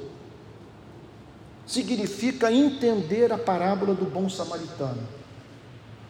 significa 1.66 2.52
entender 2.52 3.32
a 3.32 3.38
parábola 3.38 3.94
do 3.94 4.04
bom 4.04 4.28
samaritano. 4.28 5.20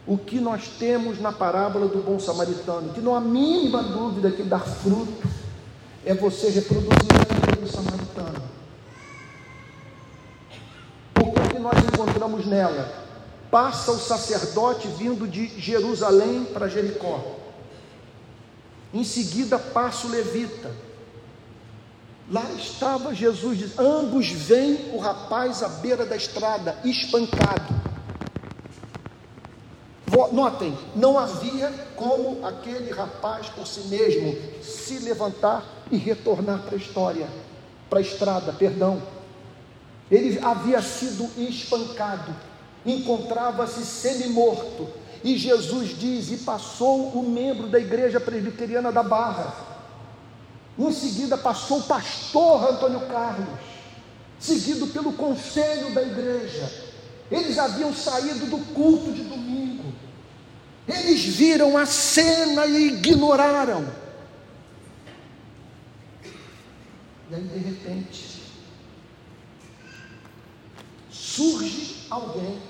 O 0.06 0.18
que 0.18 0.40
nós 0.40 0.66
temos 0.78 1.20
na 1.20 1.30
parábola 1.30 1.86
do 1.86 2.02
bom 2.02 2.18
samaritano, 2.18 2.92
que 2.92 3.00
não 3.00 3.14
há 3.14 3.20
mínima 3.20 3.82
dúvida 3.82 4.32
que 4.32 4.42
dar 4.42 4.66
fruto 4.66 5.28
é 6.04 6.12
você 6.12 6.50
reproduzir 6.50 7.12
a 7.12 7.34
vida 7.34 7.60
do 7.60 7.68
samaritano 7.68 8.49
nós 11.60 11.78
encontramos 11.84 12.46
nela? 12.46 12.92
Passa 13.50 13.92
o 13.92 13.98
sacerdote 13.98 14.88
vindo 14.88 15.26
de 15.26 15.46
Jerusalém 15.60 16.44
para 16.44 16.68
Jericó. 16.68 17.36
Em 18.92 19.04
seguida 19.04 19.58
passa 19.58 20.06
o 20.06 20.10
levita. 20.10 20.70
Lá 22.30 22.44
estava 22.56 23.12
Jesus, 23.12 23.78
ambos 23.78 24.30
vêm 24.30 24.90
o 24.92 24.98
rapaz 24.98 25.62
à 25.64 25.68
beira 25.68 26.06
da 26.06 26.16
estrada, 26.16 26.78
espancado. 26.84 27.80
Notem, 30.32 30.76
não 30.94 31.18
havia 31.18 31.72
como 31.96 32.44
aquele 32.46 32.92
rapaz 32.92 33.48
por 33.48 33.66
si 33.66 33.80
mesmo 33.88 34.36
se 34.62 34.98
levantar 35.00 35.64
e 35.90 35.96
retornar 35.96 36.62
para 36.62 36.74
a 36.74 36.78
história, 36.78 37.28
para 37.88 37.98
a 37.98 38.02
estrada, 38.02 38.52
perdão. 38.52 39.02
Ele 40.10 40.38
havia 40.42 40.82
sido 40.82 41.30
espancado, 41.38 42.34
encontrava-se 42.84 43.84
semi-morto. 43.84 44.88
E 45.22 45.36
Jesus 45.36 45.98
diz: 45.98 46.30
E 46.30 46.38
passou 46.38 47.10
o 47.10 47.28
membro 47.28 47.68
da 47.68 47.78
igreja 47.78 48.18
presbiteriana 48.18 48.90
da 48.90 49.02
Barra. 49.02 49.54
Em 50.78 50.92
seguida 50.92 51.36
passou 51.36 51.78
o 51.78 51.82
pastor 51.82 52.72
Antônio 52.72 53.00
Carlos, 53.06 53.60
seguido 54.38 54.86
pelo 54.88 55.12
conselho 55.12 55.94
da 55.94 56.02
igreja. 56.02 56.90
Eles 57.30 57.58
haviam 57.58 57.94
saído 57.94 58.46
do 58.46 58.58
culto 58.74 59.12
de 59.12 59.22
domingo. 59.22 59.92
Eles 60.88 61.24
viram 61.24 61.76
a 61.76 61.86
cena 61.86 62.66
e 62.66 62.88
ignoraram. 62.88 63.86
E 67.30 67.34
aí, 67.34 67.42
de 67.42 67.58
repente, 67.58 68.29
surge 71.40 72.06
alguém 72.10 72.60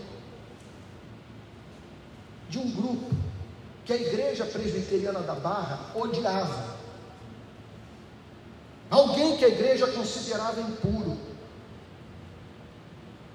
de 2.48 2.58
um 2.58 2.70
grupo 2.70 3.10
que 3.84 3.92
a 3.92 3.96
igreja 3.96 4.44
presbiteriana 4.44 5.20
da 5.20 5.34
Barra 5.34 5.90
odiava. 5.94 6.78
Alguém 8.88 9.36
que 9.36 9.44
a 9.44 9.48
igreja 9.48 9.88
considerava 9.88 10.60
impuro. 10.60 11.18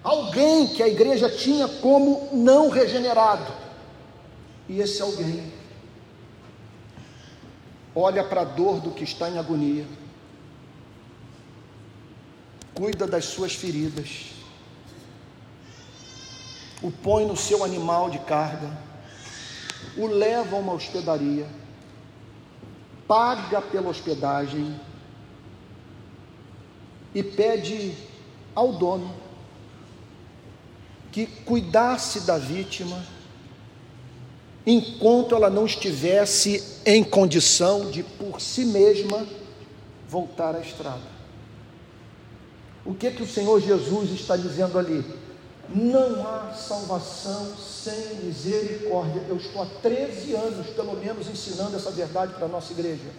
Alguém 0.02 0.68
que 0.68 0.82
a 0.82 0.88
igreja 0.88 1.30
tinha 1.30 1.68
como 1.68 2.30
não 2.32 2.70
regenerado. 2.70 3.52
E 4.70 4.80
esse 4.80 5.02
alguém 5.02 5.52
olha 7.94 8.24
para 8.24 8.42
a 8.42 8.46
dor 8.46 8.80
do 8.80 8.92
que 8.92 9.04
está 9.04 9.30
em 9.30 9.38
agonia, 9.38 9.86
cuida 12.74 13.08
das 13.08 13.26
suas 13.26 13.54
feridas, 13.54 14.35
o 16.82 16.92
põe 16.92 17.26
no 17.26 17.36
seu 17.36 17.64
animal 17.64 18.10
de 18.10 18.20
carga, 18.20 18.70
o 19.98 20.08
leva 20.08 20.56
a 20.56 20.60
uma 20.60 20.74
hospedaria, 20.74 21.48
paga 23.08 23.62
pela 23.62 23.90
hospedagem 23.90 24.80
e 27.14 27.24
pede 27.24 27.96
ao 28.54 28.74
dono 28.74 29.14
que 31.12 31.26
cuidasse 31.26 32.22
da 32.22 32.38
vítima 32.38 33.02
enquanto 34.66 35.36
ela 35.36 35.50
não 35.50 35.66
estivesse 35.66 36.82
em 36.86 37.04
condição 37.04 37.90
de 37.90 38.04
por 38.04 38.42
si 38.42 38.66
mesma 38.66 39.26
voltar 40.10 40.56
à 40.56 40.60
estrada. 40.60 41.16
O 42.84 42.94
que 42.94 43.12
que 43.12 43.24
o 43.24 43.28
Senhor 43.28 43.62
Jesus 43.62 44.12
está 44.12 44.36
dizendo 44.36 44.78
ali? 44.78 45.06
Não 45.70 46.28
há 46.28 46.54
salvação 46.54 47.56
sem 47.58 48.16
misericórdia. 48.24 49.24
Eu 49.28 49.38
estou 49.38 49.64
há 49.64 49.66
13 49.82 50.34
anos, 50.34 50.68
pelo 50.68 50.96
menos, 50.98 51.28
ensinando 51.28 51.76
essa 51.76 51.92
verdade 51.92 52.34
para 52.34 52.46
a 52.46 52.50
nossa 52.50 52.72
igreja. 52.72 53.10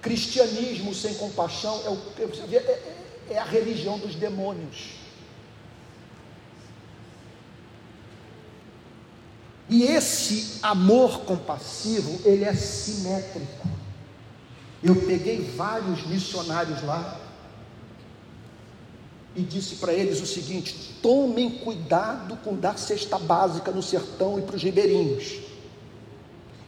Cristianismo 0.00 0.94
sem 0.94 1.14
compaixão 1.14 1.82
é, 1.84 1.90
o, 1.90 1.98
é, 2.18 2.56
é, 2.56 2.96
é 3.30 3.38
a 3.38 3.44
religião 3.44 3.98
dos 3.98 4.14
demônios. 4.14 4.98
E 9.68 9.82
esse 9.82 10.60
amor 10.62 11.20
compassivo, 11.24 12.20
ele 12.24 12.44
é 12.44 12.54
simétrico. 12.54 13.68
Eu 14.82 14.94
peguei 14.94 15.42
vários 15.56 16.06
missionários 16.06 16.82
lá, 16.82 17.20
e 19.36 19.42
disse 19.42 19.76
para 19.76 19.92
eles 19.92 20.20
o 20.20 20.26
seguinte: 20.26 20.96
tomem 21.02 21.50
cuidado 21.50 22.36
com 22.38 22.56
dar 22.56 22.78
cesta 22.78 23.18
básica 23.18 23.70
no 23.70 23.82
sertão 23.82 24.38
e 24.38 24.42
para 24.42 24.56
os 24.56 24.62
ribeirinhos. 24.62 25.40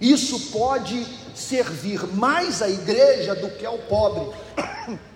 Isso 0.01 0.51
pode 0.51 1.07
servir 1.35 2.07
mais 2.14 2.62
à 2.62 2.68
igreja 2.68 3.35
do 3.35 3.51
que 3.51 3.66
ao 3.66 3.79
pobre. 3.79 4.31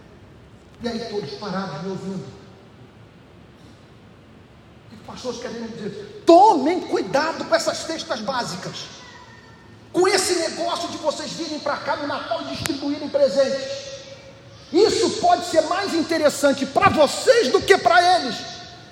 E 0.82 0.88
aí 0.88 0.98
todos 1.08 1.30
parados 1.34 1.82
me 1.82 1.90
ouvindo. 1.92 2.26
O 4.86 4.90
que 4.90 4.96
pastores 5.06 5.40
querem 5.40 5.66
dizer? 5.68 6.22
Tomem 6.26 6.80
cuidado 6.80 7.42
com 7.46 7.54
essas 7.54 7.78
cestas 7.78 8.20
básicas. 8.20 8.88
Com 9.94 10.06
esse 10.06 10.34
negócio 10.34 10.90
de 10.90 10.98
vocês 10.98 11.32
virem 11.32 11.58
para 11.60 11.78
cá 11.78 11.96
no 11.96 12.06
Natal 12.06 12.42
e 12.42 12.56
distribuírem 12.56 13.08
presentes. 13.08 13.93
Isso 14.72 15.10
pode 15.20 15.46
ser 15.46 15.62
mais 15.62 15.94
interessante 15.94 16.66
para 16.66 16.88
vocês 16.88 17.48
do 17.48 17.60
que 17.60 17.78
para 17.78 18.20
eles, 18.20 18.36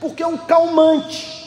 porque 0.00 0.22
é 0.22 0.26
um 0.26 0.36
calmante 0.36 1.42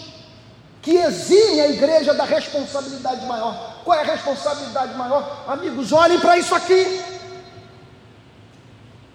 que 0.86 0.98
exime 0.98 1.62
a 1.62 1.68
igreja 1.70 2.14
da 2.14 2.26
responsabilidade 2.26 3.26
maior. 3.26 3.82
Qual 3.84 3.98
é 3.98 4.02
a 4.02 4.14
responsabilidade 4.14 4.94
maior? 4.96 5.44
Amigos, 5.48 5.92
olhem 5.92 6.20
para 6.20 6.38
isso 6.38 6.54
aqui. 6.54 7.04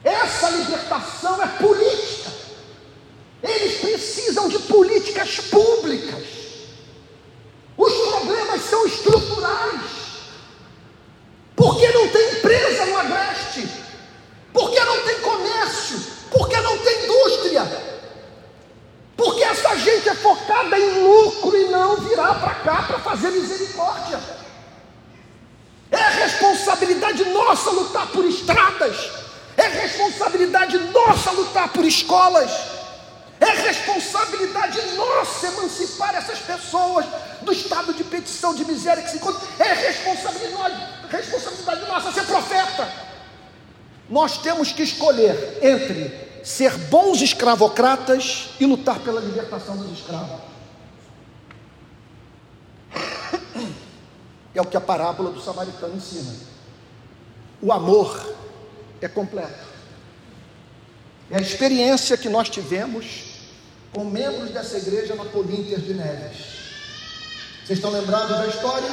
Essa 0.03 0.51
libertação 0.51 1.41
é 1.41 1.47
política. 1.47 2.31
Eles 3.41 3.79
precisam 3.81 4.49
de 4.49 4.59
políticas 4.59 5.39
públicas. 5.41 6.25
Os 7.77 7.93
problemas 8.09 8.63
são 8.63 8.85
estruturais. 8.87 9.83
Porque 11.55 11.89
não 11.93 12.09
tem 12.09 12.33
empresa 12.33 12.87
no 12.87 12.99
Agreste. 12.99 13.69
Porque 14.53 14.81
não 14.81 15.05
tem 15.05 15.21
comércio? 15.21 16.01
Porque 16.33 16.61
não 16.61 16.79
tem 16.79 17.05
indústria? 17.05 17.91
Porque 19.17 19.45
gente 20.11 20.13
é 20.13 20.15
focada 20.15 20.79
em 20.79 21.03
lucro 21.03 21.57
e 21.57 21.69
não 21.69 21.97
virar 21.97 22.35
para 22.35 22.55
cá 22.57 22.83
para 22.83 22.99
fazer 22.99 23.31
misericórdia. 23.31 24.21
É 25.91 26.23
responsabilidade 26.23 27.25
nossa 27.31 27.71
lutar 27.71 28.07
por 28.09 28.25
estradas. 28.25 29.11
É 29.57 29.67
responsabilidade 29.67 30.79
nossa 30.79 31.31
lutar 31.33 31.69
por 31.69 31.85
escolas. 31.85 32.51
É 33.41 33.51
responsabilidade 33.69 34.81
nossa 34.97 35.47
emancipar 35.47 36.15
essas 36.15 36.39
pessoas 36.41 37.07
do 37.41 37.53
estado 37.53 37.95
de 37.95 38.05
petição, 38.05 38.55
de 38.55 38.65
miséria 38.65 39.03
que 39.03 39.11
se 39.11 39.17
encontra. 39.17 39.41
É 39.59 39.73
responsabilidade, 39.73 40.77
responsabilidade 41.09 41.87
nossa 41.87 42.13
ser 42.13 42.25
profeta 42.25 43.11
nós 44.11 44.39
temos 44.39 44.73
que 44.73 44.83
escolher 44.83 45.59
entre 45.63 46.30
ser 46.43 46.77
bons 46.89 47.21
escravocratas 47.21 48.51
e 48.59 48.67
lutar 48.67 48.99
pela 49.01 49.21
libertação 49.21 49.77
dos 49.77 49.99
escravos. 49.99 50.41
É 54.55 54.61
o 54.61 54.67
que 54.67 54.77
a 54.77 54.81
parábola 54.81 55.31
do 55.31 55.41
samaritano 55.41 55.97
ensina. 55.97 56.35
O 57.63 57.73
amor 57.73 58.35
é 59.01 59.09
completo. 59.09 59.71
É 61.31 61.39
a 61.39 61.41
experiência 61.41 62.17
que 62.17 62.29
nós 62.29 62.49
tivemos 62.49 63.31
com 63.93 64.05
membros 64.05 64.51
dessa 64.51 64.79
igreja 64.79 65.15
na 65.15 65.25
Polinter 65.25 65.79
de 65.81 65.95
Neves. 65.95 66.37
Vocês 67.65 67.79
estão 67.79 67.91
lembrados 67.91 68.37
da 68.37 68.47
história? 68.47 68.91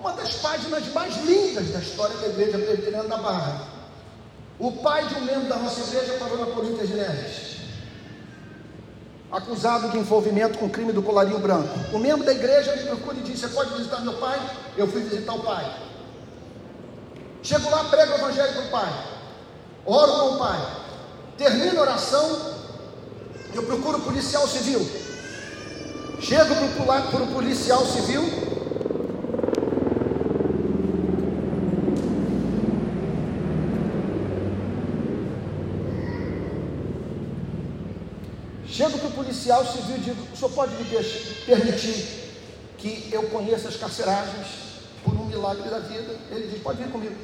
Uma 0.00 0.12
das 0.12 0.34
páginas 0.36 0.86
mais 0.92 1.14
lindas 1.24 1.68
da 1.70 1.80
história 1.80 2.16
da 2.16 2.28
igreja 2.28 2.58
presbiteriana 2.58 3.08
da 3.08 3.16
Barra. 3.18 3.77
O 4.58 4.72
pai 4.72 5.06
de 5.06 5.14
um 5.14 5.20
membro 5.20 5.48
da 5.48 5.56
nossa 5.56 5.80
igreja 5.80 6.14
parou 6.18 6.38
na 6.38 6.46
Polinter 6.46 6.86
de 6.86 6.94
Neves 6.94 7.48
acusado 9.30 9.90
de 9.90 9.98
envolvimento 9.98 10.58
com 10.58 10.66
o 10.66 10.70
crime 10.70 10.92
do 10.92 11.02
colarinho 11.02 11.38
branco. 11.38 11.78
O 11.92 11.98
membro 11.98 12.24
da 12.24 12.32
igreja 12.32 12.74
me 12.76 12.84
procura 12.84 13.16
e 13.18 13.22
diz: 13.22 13.40
Você 13.40 13.48
pode 13.48 13.74
visitar 13.74 14.00
meu 14.00 14.14
pai? 14.14 14.40
Eu 14.76 14.88
fui 14.88 15.02
visitar 15.02 15.34
o 15.34 15.40
pai. 15.40 15.70
Chego 17.42 17.70
lá, 17.70 17.84
prego 17.84 18.12
o 18.12 18.14
evangelho 18.16 18.52
para 18.52 18.62
o 18.62 18.68
pai, 18.68 19.04
oro 19.86 20.12
com 20.12 20.34
o 20.34 20.38
pai, 20.38 20.58
termino 21.36 21.78
a 21.78 21.82
oração, 21.82 22.54
eu 23.54 23.62
procuro 23.62 23.98
o 23.98 24.02
policial 24.02 24.46
civil. 24.46 24.80
Chego 26.20 26.54
para 27.12 27.22
o 27.22 27.26
policial 27.32 27.86
civil, 27.86 28.48
Chego 38.78 38.96
para 38.96 39.08
o 39.08 39.10
policial 39.38 39.64
civil 39.64 39.96
e 39.96 40.34
o 40.34 40.36
senhor 40.36 40.50
pode 40.50 40.74
me 40.74 40.84
permitir 41.46 42.34
que 42.76 43.08
eu 43.12 43.22
conheça 43.24 43.68
as 43.68 43.76
carceragens 43.76 44.46
por 45.04 45.14
um 45.14 45.26
milagre 45.26 45.68
da 45.70 45.78
vida? 45.78 46.16
Ele 46.30 46.48
diz: 46.48 46.60
pode 46.60 46.82
vir 46.82 46.90
comigo. 46.90 47.14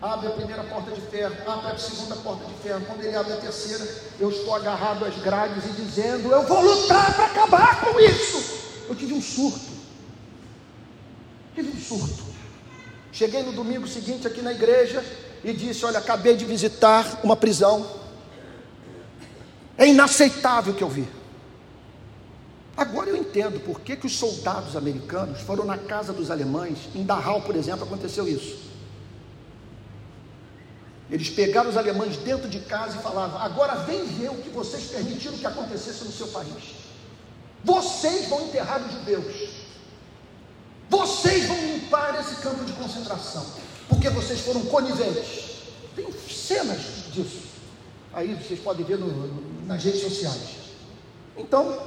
Abre 0.00 0.28
a 0.28 0.30
primeira 0.30 0.62
porta 0.62 0.92
de 0.92 1.00
ferro, 1.00 1.34
abre 1.44 1.72
a 1.72 1.78
segunda 1.78 2.14
porta 2.16 2.44
de 2.44 2.54
ferro. 2.62 2.84
Quando 2.86 3.02
ele 3.02 3.16
abre 3.16 3.32
a 3.32 3.36
terceira, 3.36 3.84
eu 4.20 4.30
estou 4.30 4.54
agarrado 4.54 5.04
às 5.04 5.16
grades 5.16 5.64
e 5.64 5.72
dizendo: 5.72 6.30
Eu 6.30 6.44
vou 6.44 6.60
lutar 6.60 7.12
para 7.16 7.24
acabar 7.24 7.80
com 7.80 7.98
isso. 7.98 8.84
Eu 8.88 8.94
tive 8.94 9.12
um 9.14 9.20
surto. 9.20 9.72
Tive 11.54 11.76
um 11.76 11.80
surto. 11.80 12.28
Cheguei 13.10 13.42
no 13.42 13.52
domingo 13.52 13.88
seguinte 13.88 14.24
aqui 14.24 14.40
na 14.40 14.52
igreja 14.52 15.04
e 15.42 15.52
disse: 15.52 15.84
Olha, 15.84 15.98
acabei 15.98 16.36
de 16.36 16.44
visitar 16.44 17.20
uma 17.24 17.34
prisão 17.34 17.97
é 19.78 19.86
inaceitável 19.86 20.74
o 20.74 20.76
que 20.76 20.82
eu 20.82 20.88
vi. 20.88 21.08
Agora 22.76 23.10
eu 23.10 23.16
entendo 23.16 23.60
por 23.60 23.80
que, 23.80 23.96
que 23.96 24.06
os 24.06 24.16
soldados 24.16 24.76
americanos 24.76 25.40
foram 25.40 25.64
na 25.64 25.78
casa 25.78 26.12
dos 26.12 26.30
alemães, 26.30 26.78
em 26.94 27.04
Dachau, 27.04 27.40
por 27.42 27.56
exemplo, 27.56 27.84
aconteceu 27.84 28.28
isso. 28.28 28.68
Eles 31.10 31.30
pegaram 31.30 31.70
os 31.70 31.76
alemães 31.76 32.16
dentro 32.18 32.48
de 32.48 32.60
casa 32.60 32.98
e 32.98 33.02
falavam: 33.02 33.40
agora 33.40 33.76
vem 33.76 34.04
ver 34.04 34.30
o 34.30 34.36
que 34.36 34.50
vocês 34.50 34.84
permitiram 34.84 35.38
que 35.38 35.46
acontecesse 35.46 36.04
no 36.04 36.12
seu 36.12 36.28
país. 36.28 36.74
Vocês 37.64 38.28
vão 38.28 38.46
enterrar 38.46 38.84
os 38.84 38.92
judeus. 38.92 39.48
Vocês 40.90 41.46
vão 41.46 41.56
limpar 41.60 42.18
esse 42.20 42.36
campo 42.36 42.64
de 42.64 42.72
concentração. 42.72 43.46
Porque 43.88 44.08
vocês 44.10 44.40
foram 44.40 44.64
coniventes. 44.66 45.62
Tem 45.96 46.06
cenas 46.12 46.80
disso. 47.12 47.42
Aí 48.12 48.34
vocês 48.34 48.60
podem 48.60 48.84
ver 48.84 48.98
no, 48.98 49.06
no, 49.06 49.57
nas 49.68 49.84
redes 49.84 50.00
sociais. 50.00 50.56
Então, 51.36 51.78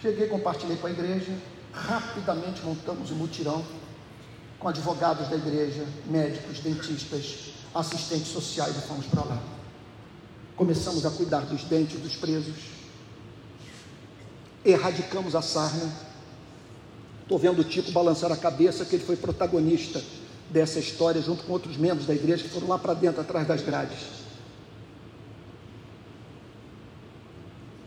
cheguei, 0.00 0.26
compartilhei 0.28 0.76
com 0.78 0.86
a 0.86 0.90
igreja, 0.90 1.30
rapidamente 1.70 2.62
montamos 2.62 3.10
um 3.10 3.16
mutirão 3.16 3.62
com 4.58 4.66
advogados 4.66 5.28
da 5.28 5.36
igreja, 5.36 5.84
médicos, 6.06 6.60
dentistas, 6.60 7.52
assistentes 7.74 8.28
sociais 8.28 8.74
e 8.76 8.80
fomos 8.88 9.04
para 9.06 9.24
lá. 9.24 9.42
Começamos 10.56 11.04
a 11.04 11.10
cuidar 11.10 11.40
dos 11.40 11.62
dentes 11.64 12.00
dos 12.00 12.16
presos, 12.16 12.56
erradicamos 14.64 15.36
a 15.36 15.42
sarna. 15.42 15.92
Estou 17.20 17.38
vendo 17.38 17.60
o 17.60 17.64
Tico 17.64 17.92
balançar 17.92 18.32
a 18.32 18.36
cabeça, 18.36 18.86
que 18.86 18.96
ele 18.96 19.04
foi 19.04 19.16
protagonista 19.16 20.02
dessa 20.54 20.78
história, 20.78 21.20
junto 21.20 21.42
com 21.42 21.52
outros 21.52 21.76
membros 21.76 22.06
da 22.06 22.14
igreja 22.14 22.44
que 22.44 22.48
foram 22.48 22.68
lá 22.68 22.78
para 22.78 22.94
dentro, 22.94 23.20
atrás 23.20 23.46
das 23.46 23.60
grades. 23.60 23.98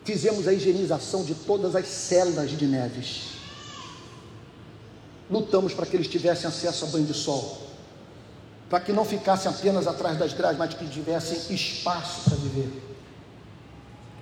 Fizemos 0.03 0.47
a 0.49 0.53
higienização 0.53 1.23
de 1.23 1.33
todas 1.33 1.77
as 1.77 1.87
celas 1.87 2.51
de 2.51 2.65
Neves. 2.65 3.37
Lutamos 5.31 5.73
para 5.73 5.85
que 5.85 5.95
eles 5.95 6.07
tivessem 6.07 6.47
acesso 6.47 6.85
a 6.85 6.87
banho 6.89 7.05
de 7.05 7.13
sol, 7.13 7.57
para 8.69 8.81
que 8.81 8.91
não 8.91 9.05
ficassem 9.05 9.49
apenas 9.49 9.87
atrás 9.87 10.17
das 10.17 10.33
grades, 10.33 10.59
mas 10.59 10.73
que 10.73 10.87
tivessem 10.87 11.55
espaço 11.55 12.29
para 12.29 12.37
viver. 12.37 12.83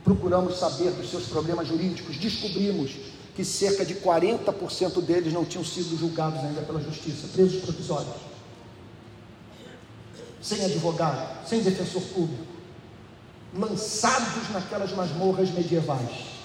Procuramos 0.04 0.58
saber 0.60 0.92
dos 0.92 1.10
seus 1.10 1.26
problemas 1.26 1.68
jurídicos, 1.68 2.18
descobrimos 2.18 2.92
que 3.36 3.44
cerca 3.44 3.84
de 3.84 3.96
40% 3.96 5.02
deles 5.02 5.34
não 5.34 5.44
tinham 5.44 5.66
sido 5.66 5.98
julgados 5.98 6.40
ainda 6.40 6.62
pela 6.62 6.80
justiça, 6.80 7.28
presos 7.34 7.62
provisórios 7.64 8.35
sem 10.46 10.64
advogado, 10.64 11.48
sem 11.48 11.64
defensor 11.64 12.04
público, 12.04 12.46
lançados 13.52 14.48
naquelas 14.54 14.92
masmorras 14.92 15.50
medievais. 15.50 16.36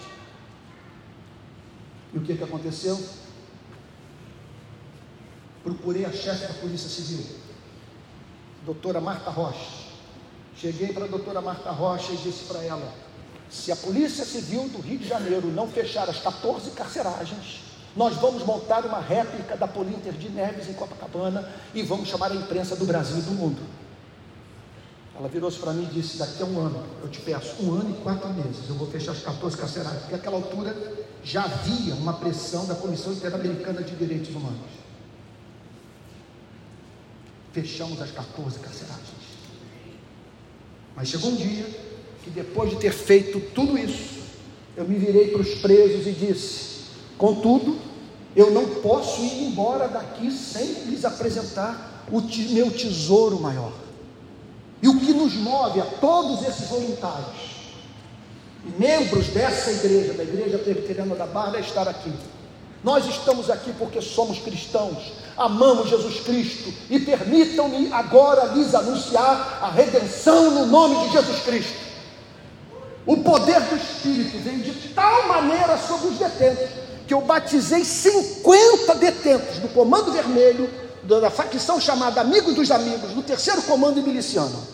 E 2.15 2.17
o 2.17 2.23
que, 2.23 2.35
que 2.35 2.43
aconteceu? 2.43 2.99
Procurei 5.63 6.07
a 6.07 6.13
chefe 6.13 6.47
da 6.47 6.55
Polícia 6.55 6.89
Civil, 6.89 7.27
doutora 8.65 9.03
Marta 9.03 9.29
Rocha. 9.29 9.91
Cheguei 10.57 10.95
para 10.95 11.05
a 11.05 11.09
doutora 11.09 11.43
Marta 11.43 11.71
Rocha 11.71 12.13
e 12.13 12.17
disse 12.17 12.45
para 12.45 12.65
ela: 12.65 12.95
se 13.51 13.71
a 13.71 13.77
Polícia 13.77 14.25
Civil 14.25 14.67
do 14.71 14.81
Rio 14.81 14.99
de 14.99 15.07
Janeiro 15.07 15.49
não 15.49 15.69
fechar 15.69 16.09
as 16.09 16.19
14 16.23 16.71
carceragens, 16.71 17.65
nós 17.95 18.15
vamos 18.15 18.45
montar 18.47 18.87
uma 18.87 19.01
réplica 19.01 19.59
da 19.59 19.69
Polinter 19.69 20.15
de 20.15 20.31
Neves 20.31 20.71
em 20.71 20.73
Copacabana 20.73 21.47
e 21.75 21.83
vamos 21.83 22.09
chamar 22.09 22.33
a 22.33 22.35
imprensa 22.35 22.75
do 22.75 22.87
Brasil 22.87 23.19
e 23.19 23.23
do 23.23 23.33
mundo. 23.33 23.61
Ela 25.21 25.29
virou-se 25.29 25.59
para 25.59 25.75
mim 25.75 25.83
e 25.83 26.01
disse: 26.01 26.17
Daqui 26.17 26.43
a 26.43 26.47
um 26.47 26.59
ano, 26.59 26.83
eu 27.03 27.09
te 27.11 27.21
peço, 27.21 27.63
um 27.63 27.75
ano 27.75 27.91
e 27.91 28.03
quatro 28.03 28.33
meses, 28.33 28.67
eu 28.71 28.75
vou 28.75 28.91
fechar 28.91 29.13
as 29.13 29.21
14 29.21 29.55
carcerárias, 29.55 30.01
porque 30.01 30.17
naquela 30.17 30.37
altura 30.37 30.75
já 31.23 31.45
havia 31.45 31.95
uma 31.95 32.15
pressão 32.15 32.65
da 32.65 32.75
Comissão 32.75 33.13
Interamericana 33.13 33.83
de 33.83 33.95
Direitos 33.95 34.35
Humanos. 34.35 34.71
Fechamos 37.53 38.01
as 38.01 38.11
14 38.11 38.61
carcerárias. 38.61 39.09
Mas 40.97 41.09
chegou 41.09 41.33
um 41.33 41.37
dia 41.37 41.67
que, 42.25 42.31
depois 42.31 42.71
de 42.71 42.77
ter 42.77 42.93
feito 42.93 43.41
tudo 43.55 43.77
isso, 43.77 44.21
eu 44.75 44.89
me 44.89 44.97
virei 44.97 45.29
para 45.29 45.43
os 45.43 45.55
presos 45.57 46.07
e 46.07 46.13
disse: 46.13 46.85
Contudo, 47.19 47.79
eu 48.35 48.51
não 48.51 48.67
posso 48.77 49.21
ir 49.21 49.49
embora 49.49 49.87
daqui 49.87 50.31
sem 50.31 50.85
lhes 50.85 51.05
apresentar 51.05 52.07
o 52.11 52.23
meu 52.55 52.71
tesouro 52.71 53.39
maior. 53.39 53.90
E 54.83 54.89
o 54.89 54.99
que 54.99 55.13
nos 55.13 55.35
move 55.35 55.81
a 55.81 55.85
todos 56.01 56.47
esses 56.47 56.69
voluntários, 56.69 57.61
membros 58.79 59.29
dessa 59.29 59.71
igreja, 59.71 60.15
da 60.15 60.23
Igreja 60.23 60.59
Presbiteriana 60.59 61.15
da 61.15 61.27
Barra, 61.27 61.59
é 61.59 61.61
estar 61.61 61.87
aqui. 61.87 62.13
Nós 62.83 63.07
estamos 63.07 63.51
aqui 63.51 63.73
porque 63.79 64.01
somos 64.01 64.39
cristãos, 64.39 65.13
amamos 65.37 65.91
Jesus 65.91 66.21
Cristo 66.21 66.73
e 66.89 66.99
permitam-me 66.99 67.93
agora 67.93 68.53
lhes 68.55 68.75
anunciar 68.75 69.59
a 69.61 69.71
redenção 69.71 70.51
no 70.51 70.67
nome 70.67 71.07
de 71.07 71.13
Jesus 71.13 71.43
Cristo. 71.43 71.91
O 73.05 73.19
poder 73.19 73.61
do 73.61 73.77
Espírito 73.77 74.39
vem 74.39 74.61
de 74.61 74.73
tal 74.95 75.29
maneira 75.29 75.77
sobre 75.77 76.09
os 76.09 76.19
detentos 76.19 76.71
que 77.07 77.13
eu 77.13 77.21
batizei 77.23 77.85
50 77.85 78.95
detentos 78.95 79.59
do 79.59 79.69
Comando 79.69 80.13
Vermelho 80.13 80.71
da 81.03 81.31
facção 81.31 81.81
chamada 81.81 82.21
Amigos 82.21 82.55
dos 82.55 82.71
Amigos, 82.71 83.13
do 83.13 83.23
terceiro 83.23 83.63
comando 83.63 84.03
miliciano. 84.03 84.67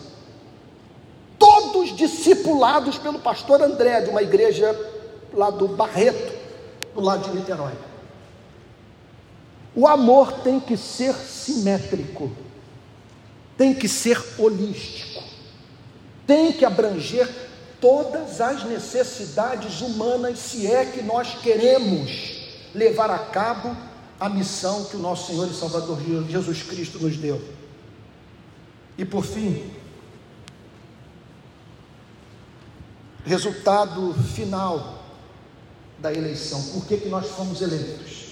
Todos 1.39 1.95
discipulados 1.95 2.97
pelo 2.97 3.19
pastor 3.19 3.61
André, 3.61 4.01
de 4.01 4.09
uma 4.09 4.21
igreja 4.21 4.75
lá 5.33 5.49
do 5.49 5.67
Barreto, 5.67 6.33
do 6.93 7.01
lado 7.01 7.29
de 7.29 7.37
Niterói. 7.37 7.73
O 9.75 9.87
amor 9.87 10.33
tem 10.41 10.59
que 10.59 10.75
ser 10.75 11.13
simétrico, 11.13 12.31
tem 13.55 13.73
que 13.73 13.87
ser 13.87 14.19
holístico, 14.37 15.23
tem 16.25 16.51
que 16.51 16.65
abranger 16.65 17.29
todas 17.79 18.41
as 18.41 18.63
necessidades 18.63 19.81
humanas, 19.81 20.39
se 20.39 20.65
é 20.65 20.83
que 20.83 21.03
nós 21.03 21.35
queremos 21.41 22.37
levar 22.73 23.11
a 23.11 23.19
cabo 23.19 23.77
a 24.19 24.29
missão 24.29 24.85
que 24.85 24.95
o 24.95 24.99
nosso 24.99 25.27
Senhor 25.27 25.47
e 25.47 25.53
Salvador 25.53 25.99
Jesus 26.27 26.63
Cristo 26.63 26.99
nos 26.99 27.17
deu. 27.17 27.41
E 28.97 29.05
por 29.05 29.23
fim, 29.23 29.71
resultado 33.25 34.13
final 34.13 35.03
da 35.99 36.13
eleição. 36.13 36.61
Por 36.73 36.85
que, 36.85 36.97
que 36.97 37.09
nós 37.09 37.27
fomos 37.27 37.61
eleitos? 37.61 38.27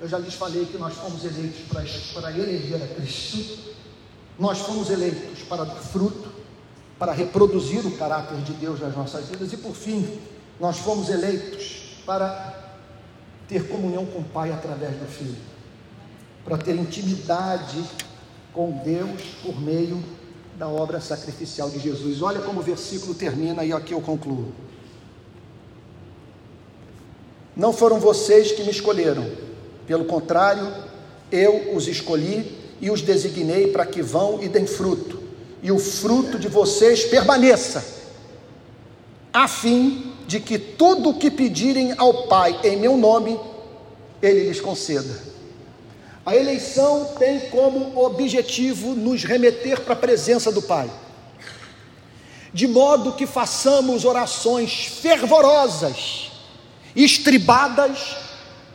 Eu 0.00 0.08
já 0.08 0.18
lhes 0.18 0.34
falei 0.34 0.64
que 0.66 0.78
nós 0.78 0.94
fomos 0.94 1.24
eleitos 1.24 1.60
para, 1.68 1.84
para 2.14 2.38
eleger 2.38 2.82
a 2.82 2.86
Cristo, 2.94 3.74
nós 4.38 4.58
fomos 4.58 4.90
eleitos 4.90 5.42
para 5.42 5.64
dar 5.64 5.76
fruto, 5.76 6.30
para 6.98 7.12
reproduzir 7.12 7.84
o 7.86 7.96
caráter 7.96 8.38
de 8.38 8.52
Deus 8.54 8.80
nas 8.80 8.94
nossas 8.94 9.26
vidas, 9.26 9.52
e 9.52 9.56
por 9.56 9.74
fim, 9.74 10.18
nós 10.60 10.78
fomos 10.78 11.08
eleitos 11.08 12.00
para 12.04 12.65
ter 13.48 13.68
comunhão 13.68 14.04
com 14.06 14.20
o 14.20 14.24
Pai 14.24 14.52
através 14.52 14.96
do 14.96 15.06
Filho, 15.06 15.36
para 16.44 16.58
ter 16.58 16.74
intimidade 16.74 17.82
com 18.52 18.70
Deus 18.84 19.20
por 19.42 19.60
meio 19.60 20.02
da 20.58 20.68
obra 20.68 21.00
sacrificial 21.00 21.68
de 21.70 21.78
Jesus. 21.78 22.22
Olha 22.22 22.40
como 22.40 22.60
o 22.60 22.62
versículo 22.62 23.14
termina 23.14 23.64
e 23.64 23.72
aqui 23.72 23.92
eu 23.92 24.00
concluo. 24.00 24.52
Não 27.54 27.72
foram 27.72 27.98
vocês 27.98 28.52
que 28.52 28.62
me 28.62 28.70
escolheram, 28.70 29.30
pelo 29.86 30.04
contrário, 30.04 30.72
eu 31.30 31.74
os 31.74 31.88
escolhi 31.88 32.58
e 32.80 32.90
os 32.90 33.00
designei 33.00 33.68
para 33.68 33.86
que 33.86 34.02
vão 34.02 34.42
e 34.42 34.48
deem 34.48 34.66
fruto, 34.66 35.22
e 35.62 35.72
o 35.72 35.78
fruto 35.78 36.38
de 36.38 36.48
vocês 36.48 37.04
permaneça, 37.04 37.84
a 39.32 39.48
fim 39.48 40.15
de 40.26 40.40
que 40.40 40.58
tudo 40.58 41.10
o 41.10 41.14
que 41.14 41.30
pedirem 41.30 41.94
ao 41.96 42.26
Pai 42.26 42.58
em 42.64 42.76
meu 42.76 42.96
nome, 42.96 43.38
Ele 44.20 44.48
lhes 44.48 44.60
conceda. 44.60 45.36
A 46.24 46.34
eleição 46.34 47.12
tem 47.18 47.38
como 47.50 48.04
objetivo 48.04 48.94
nos 48.94 49.22
remeter 49.22 49.80
para 49.82 49.92
a 49.92 49.96
presença 49.96 50.50
do 50.50 50.60
Pai, 50.60 50.90
de 52.52 52.66
modo 52.66 53.12
que 53.12 53.26
façamos 53.26 54.04
orações 54.04 54.86
fervorosas, 55.00 56.32
estribadas 56.96 58.16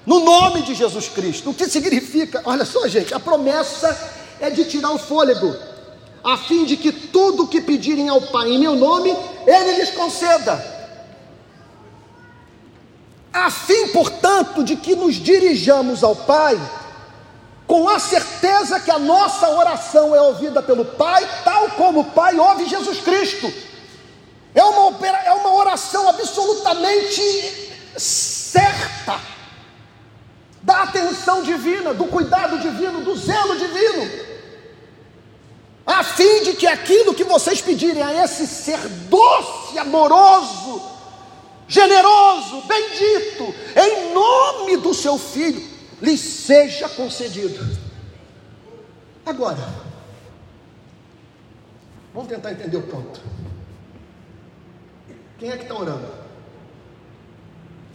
no 0.06 0.22
nome 0.22 0.62
de 0.62 0.74
Jesus 0.74 1.10
Cristo. 1.10 1.50
O 1.50 1.54
que 1.54 1.68
significa? 1.68 2.42
Olha 2.46 2.64
só, 2.64 2.88
gente, 2.88 3.14
a 3.14 3.20
promessa 3.20 4.14
é 4.40 4.50
de 4.50 4.64
tirar 4.64 4.92
o 4.92 4.98
fôlego, 4.98 5.54
a 6.24 6.38
fim 6.38 6.64
de 6.64 6.78
que 6.78 6.92
tudo 6.92 7.44
o 7.44 7.48
que 7.48 7.60
pedirem 7.60 8.08
ao 8.08 8.22
Pai 8.22 8.50
em 8.50 8.60
meu 8.60 8.76
nome, 8.78 9.14
Ele 9.46 9.74
lhes 9.74 9.92
conceda. 9.92 10.81
A 13.34 13.50
fim, 13.50 13.88
portanto, 13.90 14.64
de 14.64 14.76
que 14.76 14.96
nos 14.96 15.16
dirijamos 15.16 16.04
ao 16.04 16.16
Pai 16.16 16.60
com 17.66 17.88
a 17.88 18.00
certeza 18.00 18.82
que 18.82 18.92
a 18.92 19.00
nossa 19.00 19.50
oração 19.50 20.14
é 20.14 20.22
ouvida 20.22 20.62
pelo 20.62 20.84
Pai, 20.84 21.26
tal 21.46 21.70
como 21.72 22.02
o 22.02 22.06
Pai 22.12 22.38
ouve 22.38 22.66
Jesus 22.66 23.00
Cristo. 23.00 23.52
É 24.54 24.62
uma, 24.62 25.08
é 25.08 25.32
uma 25.32 25.54
oração 25.54 26.10
absolutamente 26.10 27.22
certa 27.98 29.20
da 30.62 30.84
atenção 30.84 31.42
divina, 31.42 31.94
do 31.94 32.06
cuidado 32.06 32.60
divino, 32.60 33.02
do 33.02 33.16
zelo 33.16 33.58
divino, 33.58 34.12
a 35.86 36.04
fim 36.04 36.44
de 36.44 36.54
que 36.54 36.68
aquilo 36.68 37.14
que 37.14 37.24
vocês 37.24 37.62
pedirem 37.62 38.04
a 38.04 38.24
esse 38.24 38.46
ser 38.46 38.80
doce, 39.10 39.80
amoroso, 39.80 40.82
generoso, 41.72 42.64
bendito, 42.68 43.56
em 43.78 44.14
nome 44.14 44.76
do 44.76 44.94
seu 44.94 45.18
filho, 45.18 45.66
lhe 46.02 46.18
seja 46.18 46.90
concedido. 46.90 47.66
Agora, 49.26 49.74
vamos 52.14 52.28
tentar 52.28 52.52
entender 52.52 52.76
o 52.76 52.82
ponto. 52.82 53.22
Quem 55.40 55.50
é 55.50 55.56
que 55.56 55.64
está 55.64 55.76
orando? 55.76 56.12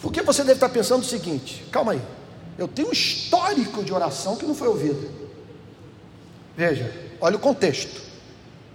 Porque 0.01 0.23
você 0.23 0.43
deve 0.43 0.55
estar 0.55 0.71
pensando 0.71 1.03
o 1.03 1.07
seguinte: 1.07 1.67
calma 1.71 1.93
aí, 1.93 2.03
eu 2.57 2.67
tenho 2.67 2.89
um 2.89 2.93
histórico 2.93 3.85
de 3.85 3.93
oração 3.93 4.37
que 4.37 4.47
não 4.47 4.55
foi 4.55 4.69
ouvido. 4.69 5.11
Veja, 6.57 6.91
olha 7.21 7.37
o 7.37 7.41
contexto, 7.41 8.01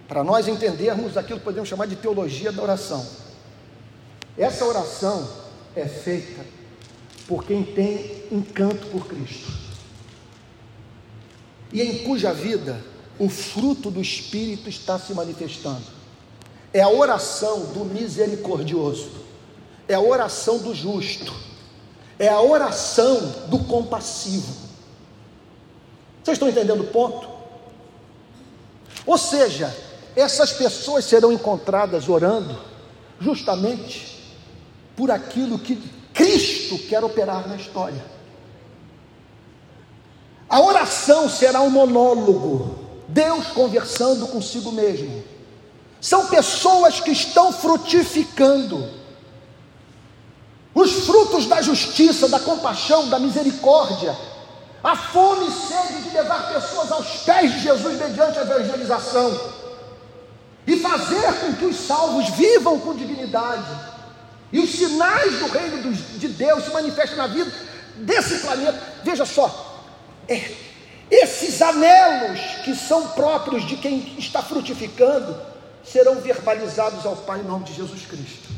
para 0.06 0.22
nós 0.22 0.46
entendermos 0.46 1.16
aquilo 1.16 1.40
que 1.40 1.44
podemos 1.44 1.68
chamar 1.68 1.86
de 1.86 1.96
teologia 1.96 2.52
da 2.52 2.62
oração. 2.62 3.21
Essa 4.36 4.64
oração 4.64 5.28
é 5.76 5.86
feita 5.86 6.44
por 7.26 7.44
quem 7.44 7.62
tem 7.62 8.24
encanto 8.30 8.86
por 8.88 9.06
Cristo 9.06 9.50
e 11.72 11.80
em 11.80 11.98
cuja 12.04 12.32
vida 12.32 12.84
o 13.18 13.28
fruto 13.28 13.90
do 13.90 14.00
Espírito 14.00 14.68
está 14.68 14.98
se 14.98 15.14
manifestando. 15.14 15.84
É 16.72 16.80
a 16.80 16.88
oração 16.88 17.66
do 17.66 17.84
misericordioso, 17.84 19.10
é 19.88 19.94
a 19.94 20.00
oração 20.00 20.58
do 20.58 20.74
justo, 20.74 21.34
é 22.18 22.28
a 22.28 22.40
oração 22.40 23.20
do 23.48 23.60
compassivo. 23.60 24.70
Vocês 26.22 26.36
estão 26.36 26.48
entendendo 26.48 26.82
o 26.82 26.86
ponto? 26.86 27.28
Ou 29.04 29.18
seja, 29.18 29.74
essas 30.14 30.52
pessoas 30.52 31.04
serão 31.04 31.32
encontradas 31.32 32.08
orando 32.08 32.58
justamente 33.20 34.11
por 34.96 35.10
aquilo 35.10 35.58
que 35.58 35.76
Cristo 36.12 36.78
quer 36.88 37.02
operar 37.02 37.48
na 37.48 37.56
história. 37.56 38.04
A 40.48 40.60
oração 40.60 41.28
será 41.28 41.62
um 41.62 41.70
monólogo, 41.70 42.78
Deus 43.08 43.46
conversando 43.48 44.26
consigo 44.28 44.70
mesmo. 44.70 45.24
São 46.00 46.26
pessoas 46.26 47.00
que 47.00 47.10
estão 47.10 47.52
frutificando 47.52 48.86
os 50.74 51.06
frutos 51.06 51.46
da 51.46 51.62
justiça, 51.62 52.28
da 52.28 52.40
compaixão, 52.40 53.08
da 53.08 53.18
misericórdia, 53.18 54.16
a 54.82 54.96
fome 54.96 55.46
e 55.46 55.50
sede 55.50 56.02
de 56.02 56.10
levar 56.10 56.52
pessoas 56.52 56.90
aos 56.90 57.06
pés 57.24 57.52
de 57.52 57.60
Jesus 57.60 57.98
mediante 57.98 58.38
a 58.38 58.42
evangelização 58.42 59.38
e 60.66 60.76
fazer 60.78 61.40
com 61.40 61.54
que 61.54 61.66
os 61.66 61.76
salvos 61.76 62.28
vivam 62.30 62.78
com 62.80 62.94
dignidade 62.94 63.92
e 64.52 64.60
os 64.60 64.70
sinais 64.70 65.38
do 65.38 65.46
reino 65.46 65.92
de 65.94 66.28
Deus 66.28 66.64
se 66.64 66.70
manifestam 66.70 67.16
na 67.16 67.26
vida 67.26 67.50
desse 67.96 68.40
planeta. 68.40 68.78
Veja 69.02 69.24
só, 69.24 69.82
é, 70.28 70.54
esses 71.10 71.62
anelos 71.62 72.38
que 72.64 72.74
são 72.74 73.08
próprios 73.08 73.66
de 73.66 73.76
quem 73.76 74.18
está 74.18 74.42
frutificando 74.42 75.40
serão 75.82 76.20
verbalizados 76.20 77.06
ao 77.06 77.16
Pai 77.16 77.40
em 77.40 77.44
nome 77.44 77.64
de 77.64 77.74
Jesus 77.74 78.04
Cristo. 78.06 78.48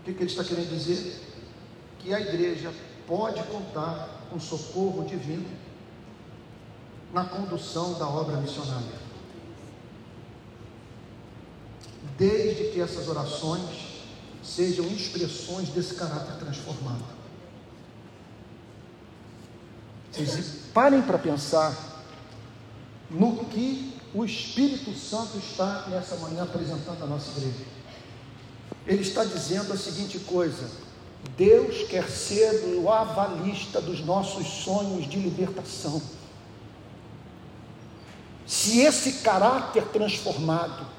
O 0.00 0.04
que, 0.04 0.12
que 0.12 0.22
ele 0.22 0.30
está 0.30 0.44
querendo 0.44 0.68
dizer? 0.68 1.20
Que 2.00 2.12
a 2.12 2.20
igreja 2.20 2.72
pode 3.06 3.42
contar 3.44 4.08
com 4.30 4.38
socorro 4.38 5.04
divino 5.04 5.48
na 7.12 7.24
condução 7.24 7.94
da 7.94 8.06
obra 8.06 8.36
missionária. 8.36 9.03
Desde 12.18 12.70
que 12.70 12.80
essas 12.80 13.08
orações 13.08 13.94
sejam 14.42 14.86
expressões 14.86 15.68
desse 15.70 15.94
caráter 15.94 16.36
transformado. 16.36 17.04
Vocês 20.12 20.60
parem 20.72 21.02
para 21.02 21.18
pensar 21.18 21.74
no 23.10 23.44
que 23.46 23.94
o 24.14 24.24
Espírito 24.24 24.96
Santo 24.96 25.38
está 25.38 25.86
nessa 25.88 26.16
manhã 26.16 26.44
apresentando 26.44 27.02
à 27.02 27.06
nossa 27.06 27.30
igreja. 27.38 27.64
Ele 28.86 29.02
está 29.02 29.24
dizendo 29.24 29.72
a 29.72 29.76
seguinte 29.76 30.20
coisa: 30.20 30.70
Deus 31.36 31.88
quer 31.88 32.08
ser 32.08 32.76
o 32.78 32.90
avalista 32.92 33.80
dos 33.80 34.04
nossos 34.04 34.46
sonhos 34.46 35.08
de 35.08 35.18
libertação. 35.18 36.00
Se 38.46 38.80
esse 38.80 39.14
caráter 39.14 39.84
transformado 39.86 40.93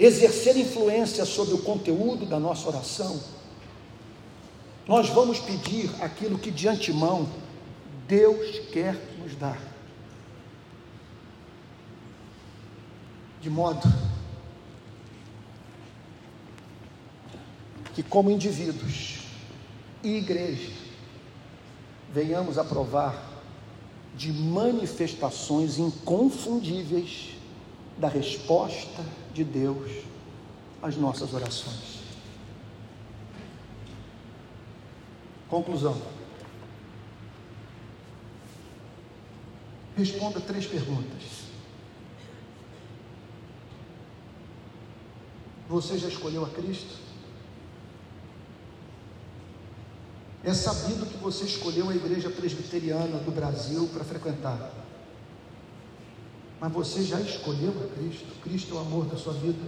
exercer 0.00 0.56
influência 0.56 1.26
sobre 1.26 1.54
o 1.54 1.58
conteúdo 1.58 2.24
da 2.24 2.40
nossa 2.40 2.66
oração, 2.66 3.20
nós 4.88 5.10
vamos 5.10 5.38
pedir 5.38 5.90
aquilo 6.02 6.38
que 6.38 6.50
de 6.50 6.66
antemão 6.66 7.28
Deus 8.08 8.60
quer 8.72 8.94
nos 9.18 9.36
dar. 9.36 9.60
De 13.42 13.50
modo 13.50 13.86
que, 17.94 18.02
como 18.02 18.30
indivíduos 18.30 19.18
e 20.02 20.16
igreja, 20.16 20.72
venhamos 22.12 22.56
a 22.58 22.64
provar 22.64 23.22
de 24.16 24.32
manifestações 24.32 25.78
inconfundíveis 25.78 27.39
da 28.00 28.08
resposta 28.08 29.04
de 29.34 29.44
Deus 29.44 30.04
às 30.82 30.96
nossas 30.96 31.34
orações. 31.34 32.00
Conclusão. 35.48 36.00
Responda 39.96 40.40
três 40.40 40.66
perguntas. 40.66 41.50
Você 45.68 45.98
já 45.98 46.08
escolheu 46.08 46.44
a 46.44 46.48
Cristo? 46.48 46.98
É 50.42 50.54
sabido 50.54 51.04
que 51.04 51.18
você 51.18 51.44
escolheu 51.44 51.90
a 51.90 51.94
igreja 51.94 52.30
presbiteriana 52.30 53.18
do 53.18 53.30
Brasil 53.30 53.86
para 53.92 54.02
frequentar. 54.02 54.79
Mas 56.60 56.72
você 56.72 57.02
já 57.02 57.18
escolheu 57.20 57.70
a 57.70 57.96
Cristo? 57.96 58.26
Cristo 58.42 58.74
é 58.74 58.76
o 58.76 58.80
amor 58.80 59.06
da 59.06 59.16
sua 59.16 59.32
vida? 59.32 59.66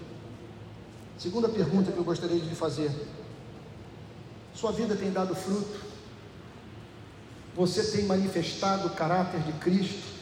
Segunda 1.19 1.49
pergunta 1.49 1.91
que 1.91 1.97
eu 1.97 2.05
gostaria 2.05 2.39
de 2.39 2.47
lhe 2.47 2.55
fazer: 2.55 2.91
Sua 4.55 4.73
vida 4.73 4.95
tem 4.95 5.11
dado 5.11 5.35
fruto? 5.35 5.81
Você 7.55 7.97
tem 7.97 8.05
manifestado 8.05 8.89
o 8.89 8.91
caráter 8.91 9.41
de 9.41 9.53
Cristo? 9.55 10.13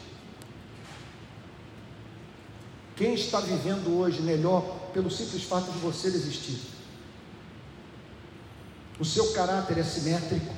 Quem 2.96 3.14
está 3.14 3.40
vivendo 3.40 3.98
hoje 3.98 4.20
melhor 4.20 4.62
pelo 4.92 5.10
simples 5.10 5.44
fato 5.44 5.72
de 5.72 5.78
você 5.78 6.08
existir? 6.08 6.60
O 8.98 9.04
seu 9.04 9.32
caráter 9.32 9.78
é 9.78 9.82
simétrico? 9.82 10.54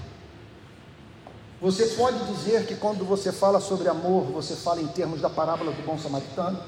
Você 1.63 1.87
pode 1.95 2.19
dizer 2.25 2.67
que 2.67 2.75
quando 2.75 3.05
você 3.05 3.31
fala 3.31 3.61
sobre 3.61 3.89
amor, 3.89 4.25
você 4.25 4.57
fala 4.57 4.83
em 4.83 4.89
termos 4.89 5.21
da 5.21 5.31
parábola 5.31 5.71
do 5.71 5.81
bom 5.87 5.97
samaritano? 5.97 6.61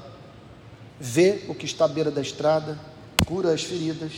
Vê 0.97 1.43
o 1.49 1.53
que 1.53 1.65
está 1.65 1.83
à 1.83 1.87
beira 1.89 2.09
da 2.09 2.21
estrada, 2.21 2.79
cura 3.27 3.53
as 3.53 3.61
feridas, 3.61 4.13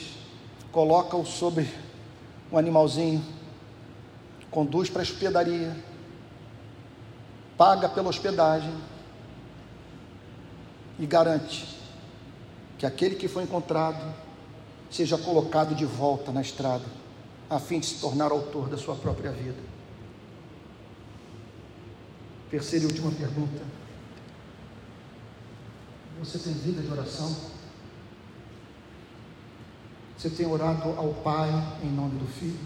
coloca-o 0.71 1.25
sobre 1.25 1.67
um 2.51 2.59
animalzinho, 2.59 3.25
conduz 4.51 4.87
para 4.87 5.01
a 5.01 5.03
hospedaria, 5.03 5.75
paga 7.57 7.89
pela 7.89 8.09
hospedagem 8.09 8.75
e 10.99 11.07
garante 11.07 11.75
que 12.77 12.85
aquele 12.85 13.15
que 13.15 13.27
foi 13.27 13.41
encontrado 13.41 14.13
seja 14.91 15.17
colocado 15.17 15.73
de 15.73 15.85
volta 15.85 16.31
na 16.31 16.41
estrada, 16.41 16.85
a 17.49 17.57
fim 17.57 17.79
de 17.79 17.87
se 17.87 17.99
tornar 17.99 18.31
autor 18.31 18.69
da 18.69 18.77
sua 18.77 18.93
própria 18.93 19.31
vida. 19.31 19.76
Terceira 22.49 22.85
e 22.85 22.87
última 22.87 23.11
pergunta. 23.11 23.61
Você 26.19 26.39
tem 26.39 26.53
vida 26.53 26.81
de 26.81 26.91
oração? 26.91 27.35
Você 30.17 30.29
tem 30.29 30.47
orado 30.47 30.89
ao 30.97 31.13
Pai 31.15 31.49
em 31.83 31.91
nome 31.91 32.19
do 32.19 32.27
Filho? 32.27 32.59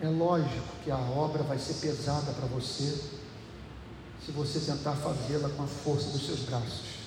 É 0.00 0.08
lógico 0.08 0.74
que 0.82 0.90
a 0.90 0.98
obra 0.98 1.42
vai 1.44 1.58
ser 1.58 1.74
pesada 1.74 2.32
para 2.32 2.46
você 2.46 3.20
se 4.24 4.32
você 4.32 4.58
tentar 4.58 4.94
fazê-la 4.96 5.48
com 5.50 5.62
a 5.62 5.66
força 5.66 6.10
dos 6.10 6.26
seus 6.26 6.40
braços. 6.40 7.02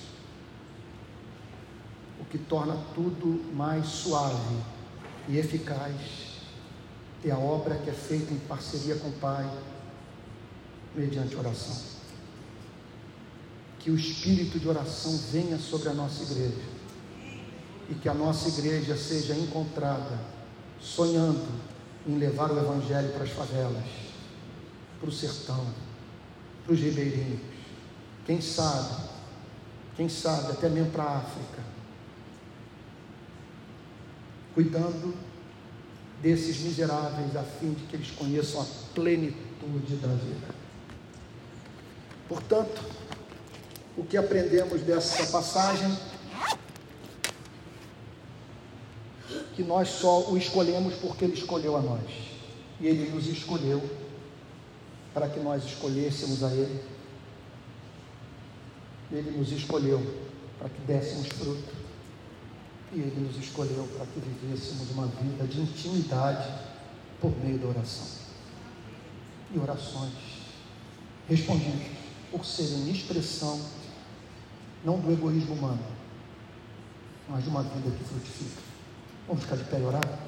O 2.21 2.25
que 2.25 2.37
torna 2.37 2.77
tudo 2.93 3.53
mais 3.53 3.85
suave 3.87 4.55
e 5.27 5.37
eficaz 5.37 6.24
é 7.23 7.31
a 7.31 7.37
obra 7.37 7.75
que 7.75 7.89
é 7.89 7.93
feita 7.93 8.33
em 8.33 8.37
parceria 8.39 8.95
com 8.95 9.09
o 9.09 9.13
Pai, 9.13 9.49
mediante 10.95 11.35
oração. 11.35 11.75
Que 13.79 13.91
o 13.91 13.95
espírito 13.95 14.59
de 14.59 14.67
oração 14.67 15.17
venha 15.31 15.57
sobre 15.57 15.89
a 15.89 15.93
nossa 15.93 16.23
igreja. 16.23 16.75
E 17.89 17.95
que 17.95 18.09
a 18.09 18.13
nossa 18.13 18.49
igreja 18.49 18.97
seja 18.97 19.35
encontrada 19.35 20.19
sonhando 20.79 21.47
em 22.07 22.17
levar 22.17 22.51
o 22.51 22.59
Evangelho 22.59 23.11
para 23.13 23.23
as 23.23 23.31
favelas, 23.31 23.83
para 24.99 25.09
o 25.09 25.11
sertão, 25.11 25.65
para 26.63 26.73
os 26.73 26.79
ribeirinhos, 26.79 27.39
quem 28.25 28.41
sabe, 28.41 29.09
quem 29.95 30.09
sabe 30.09 30.51
até 30.51 30.69
mesmo 30.69 30.91
para 30.91 31.03
a 31.03 31.17
África, 31.17 31.63
cuidando 34.53 35.13
desses 36.21 36.59
miseráveis 36.59 37.35
a 37.35 37.43
fim 37.43 37.73
de 37.73 37.83
que 37.83 37.95
eles 37.95 38.11
conheçam 38.11 38.61
a 38.61 38.65
plenitude 38.93 39.95
da 39.97 40.07
vida. 40.07 40.47
Portanto, 42.27 42.81
o 43.97 44.03
que 44.03 44.17
aprendemos 44.17 44.81
dessa 44.81 45.25
passagem 45.31 45.95
que 49.55 49.63
nós 49.63 49.87
só 49.87 50.29
o 50.29 50.37
escolhemos 50.37 50.95
porque 50.95 51.25
Ele 51.25 51.33
escolheu 51.33 51.77
a 51.77 51.81
nós. 51.81 52.01
E 52.79 52.87
Ele 52.87 53.09
nos 53.09 53.27
escolheu 53.27 53.81
para 55.13 55.29
que 55.29 55.39
nós 55.39 55.63
escolhêssemos 55.63 56.43
a 56.43 56.51
Ele. 56.51 56.83
Ele 59.11 59.31
nos 59.31 59.51
escolheu 59.51 60.01
para 60.59 60.67
que 60.67 60.81
dessemos 60.81 61.27
fruto. 61.27 61.84
E 62.95 62.99
Ele 62.99 63.27
nos 63.27 63.37
escolheu 63.37 63.85
para 63.97 64.05
que 64.05 64.21
vivêssemos 64.21 64.89
uma 64.91 65.07
vida 65.07 65.45
de 65.45 65.59
intimidade 65.59 66.47
por 67.19 67.29
meio 67.43 67.59
da 67.59 67.67
oração. 67.67 68.07
E 69.53 69.59
orações 69.59 70.13
respondidas 71.27 71.87
por 72.31 72.45
serem 72.45 72.89
expressão 72.89 73.59
não 74.85 74.99
do 74.99 75.11
egoísmo 75.11 75.55
humano, 75.55 75.83
mas 77.27 77.43
de 77.43 77.49
uma 77.49 77.63
vida 77.63 77.91
que 77.91 78.03
frutifica. 78.05 78.61
Vamos 79.27 79.43
ficar 79.43 79.57
de 79.57 79.63
pé 79.65 79.79
e 79.79 79.83
orar? 79.83 80.24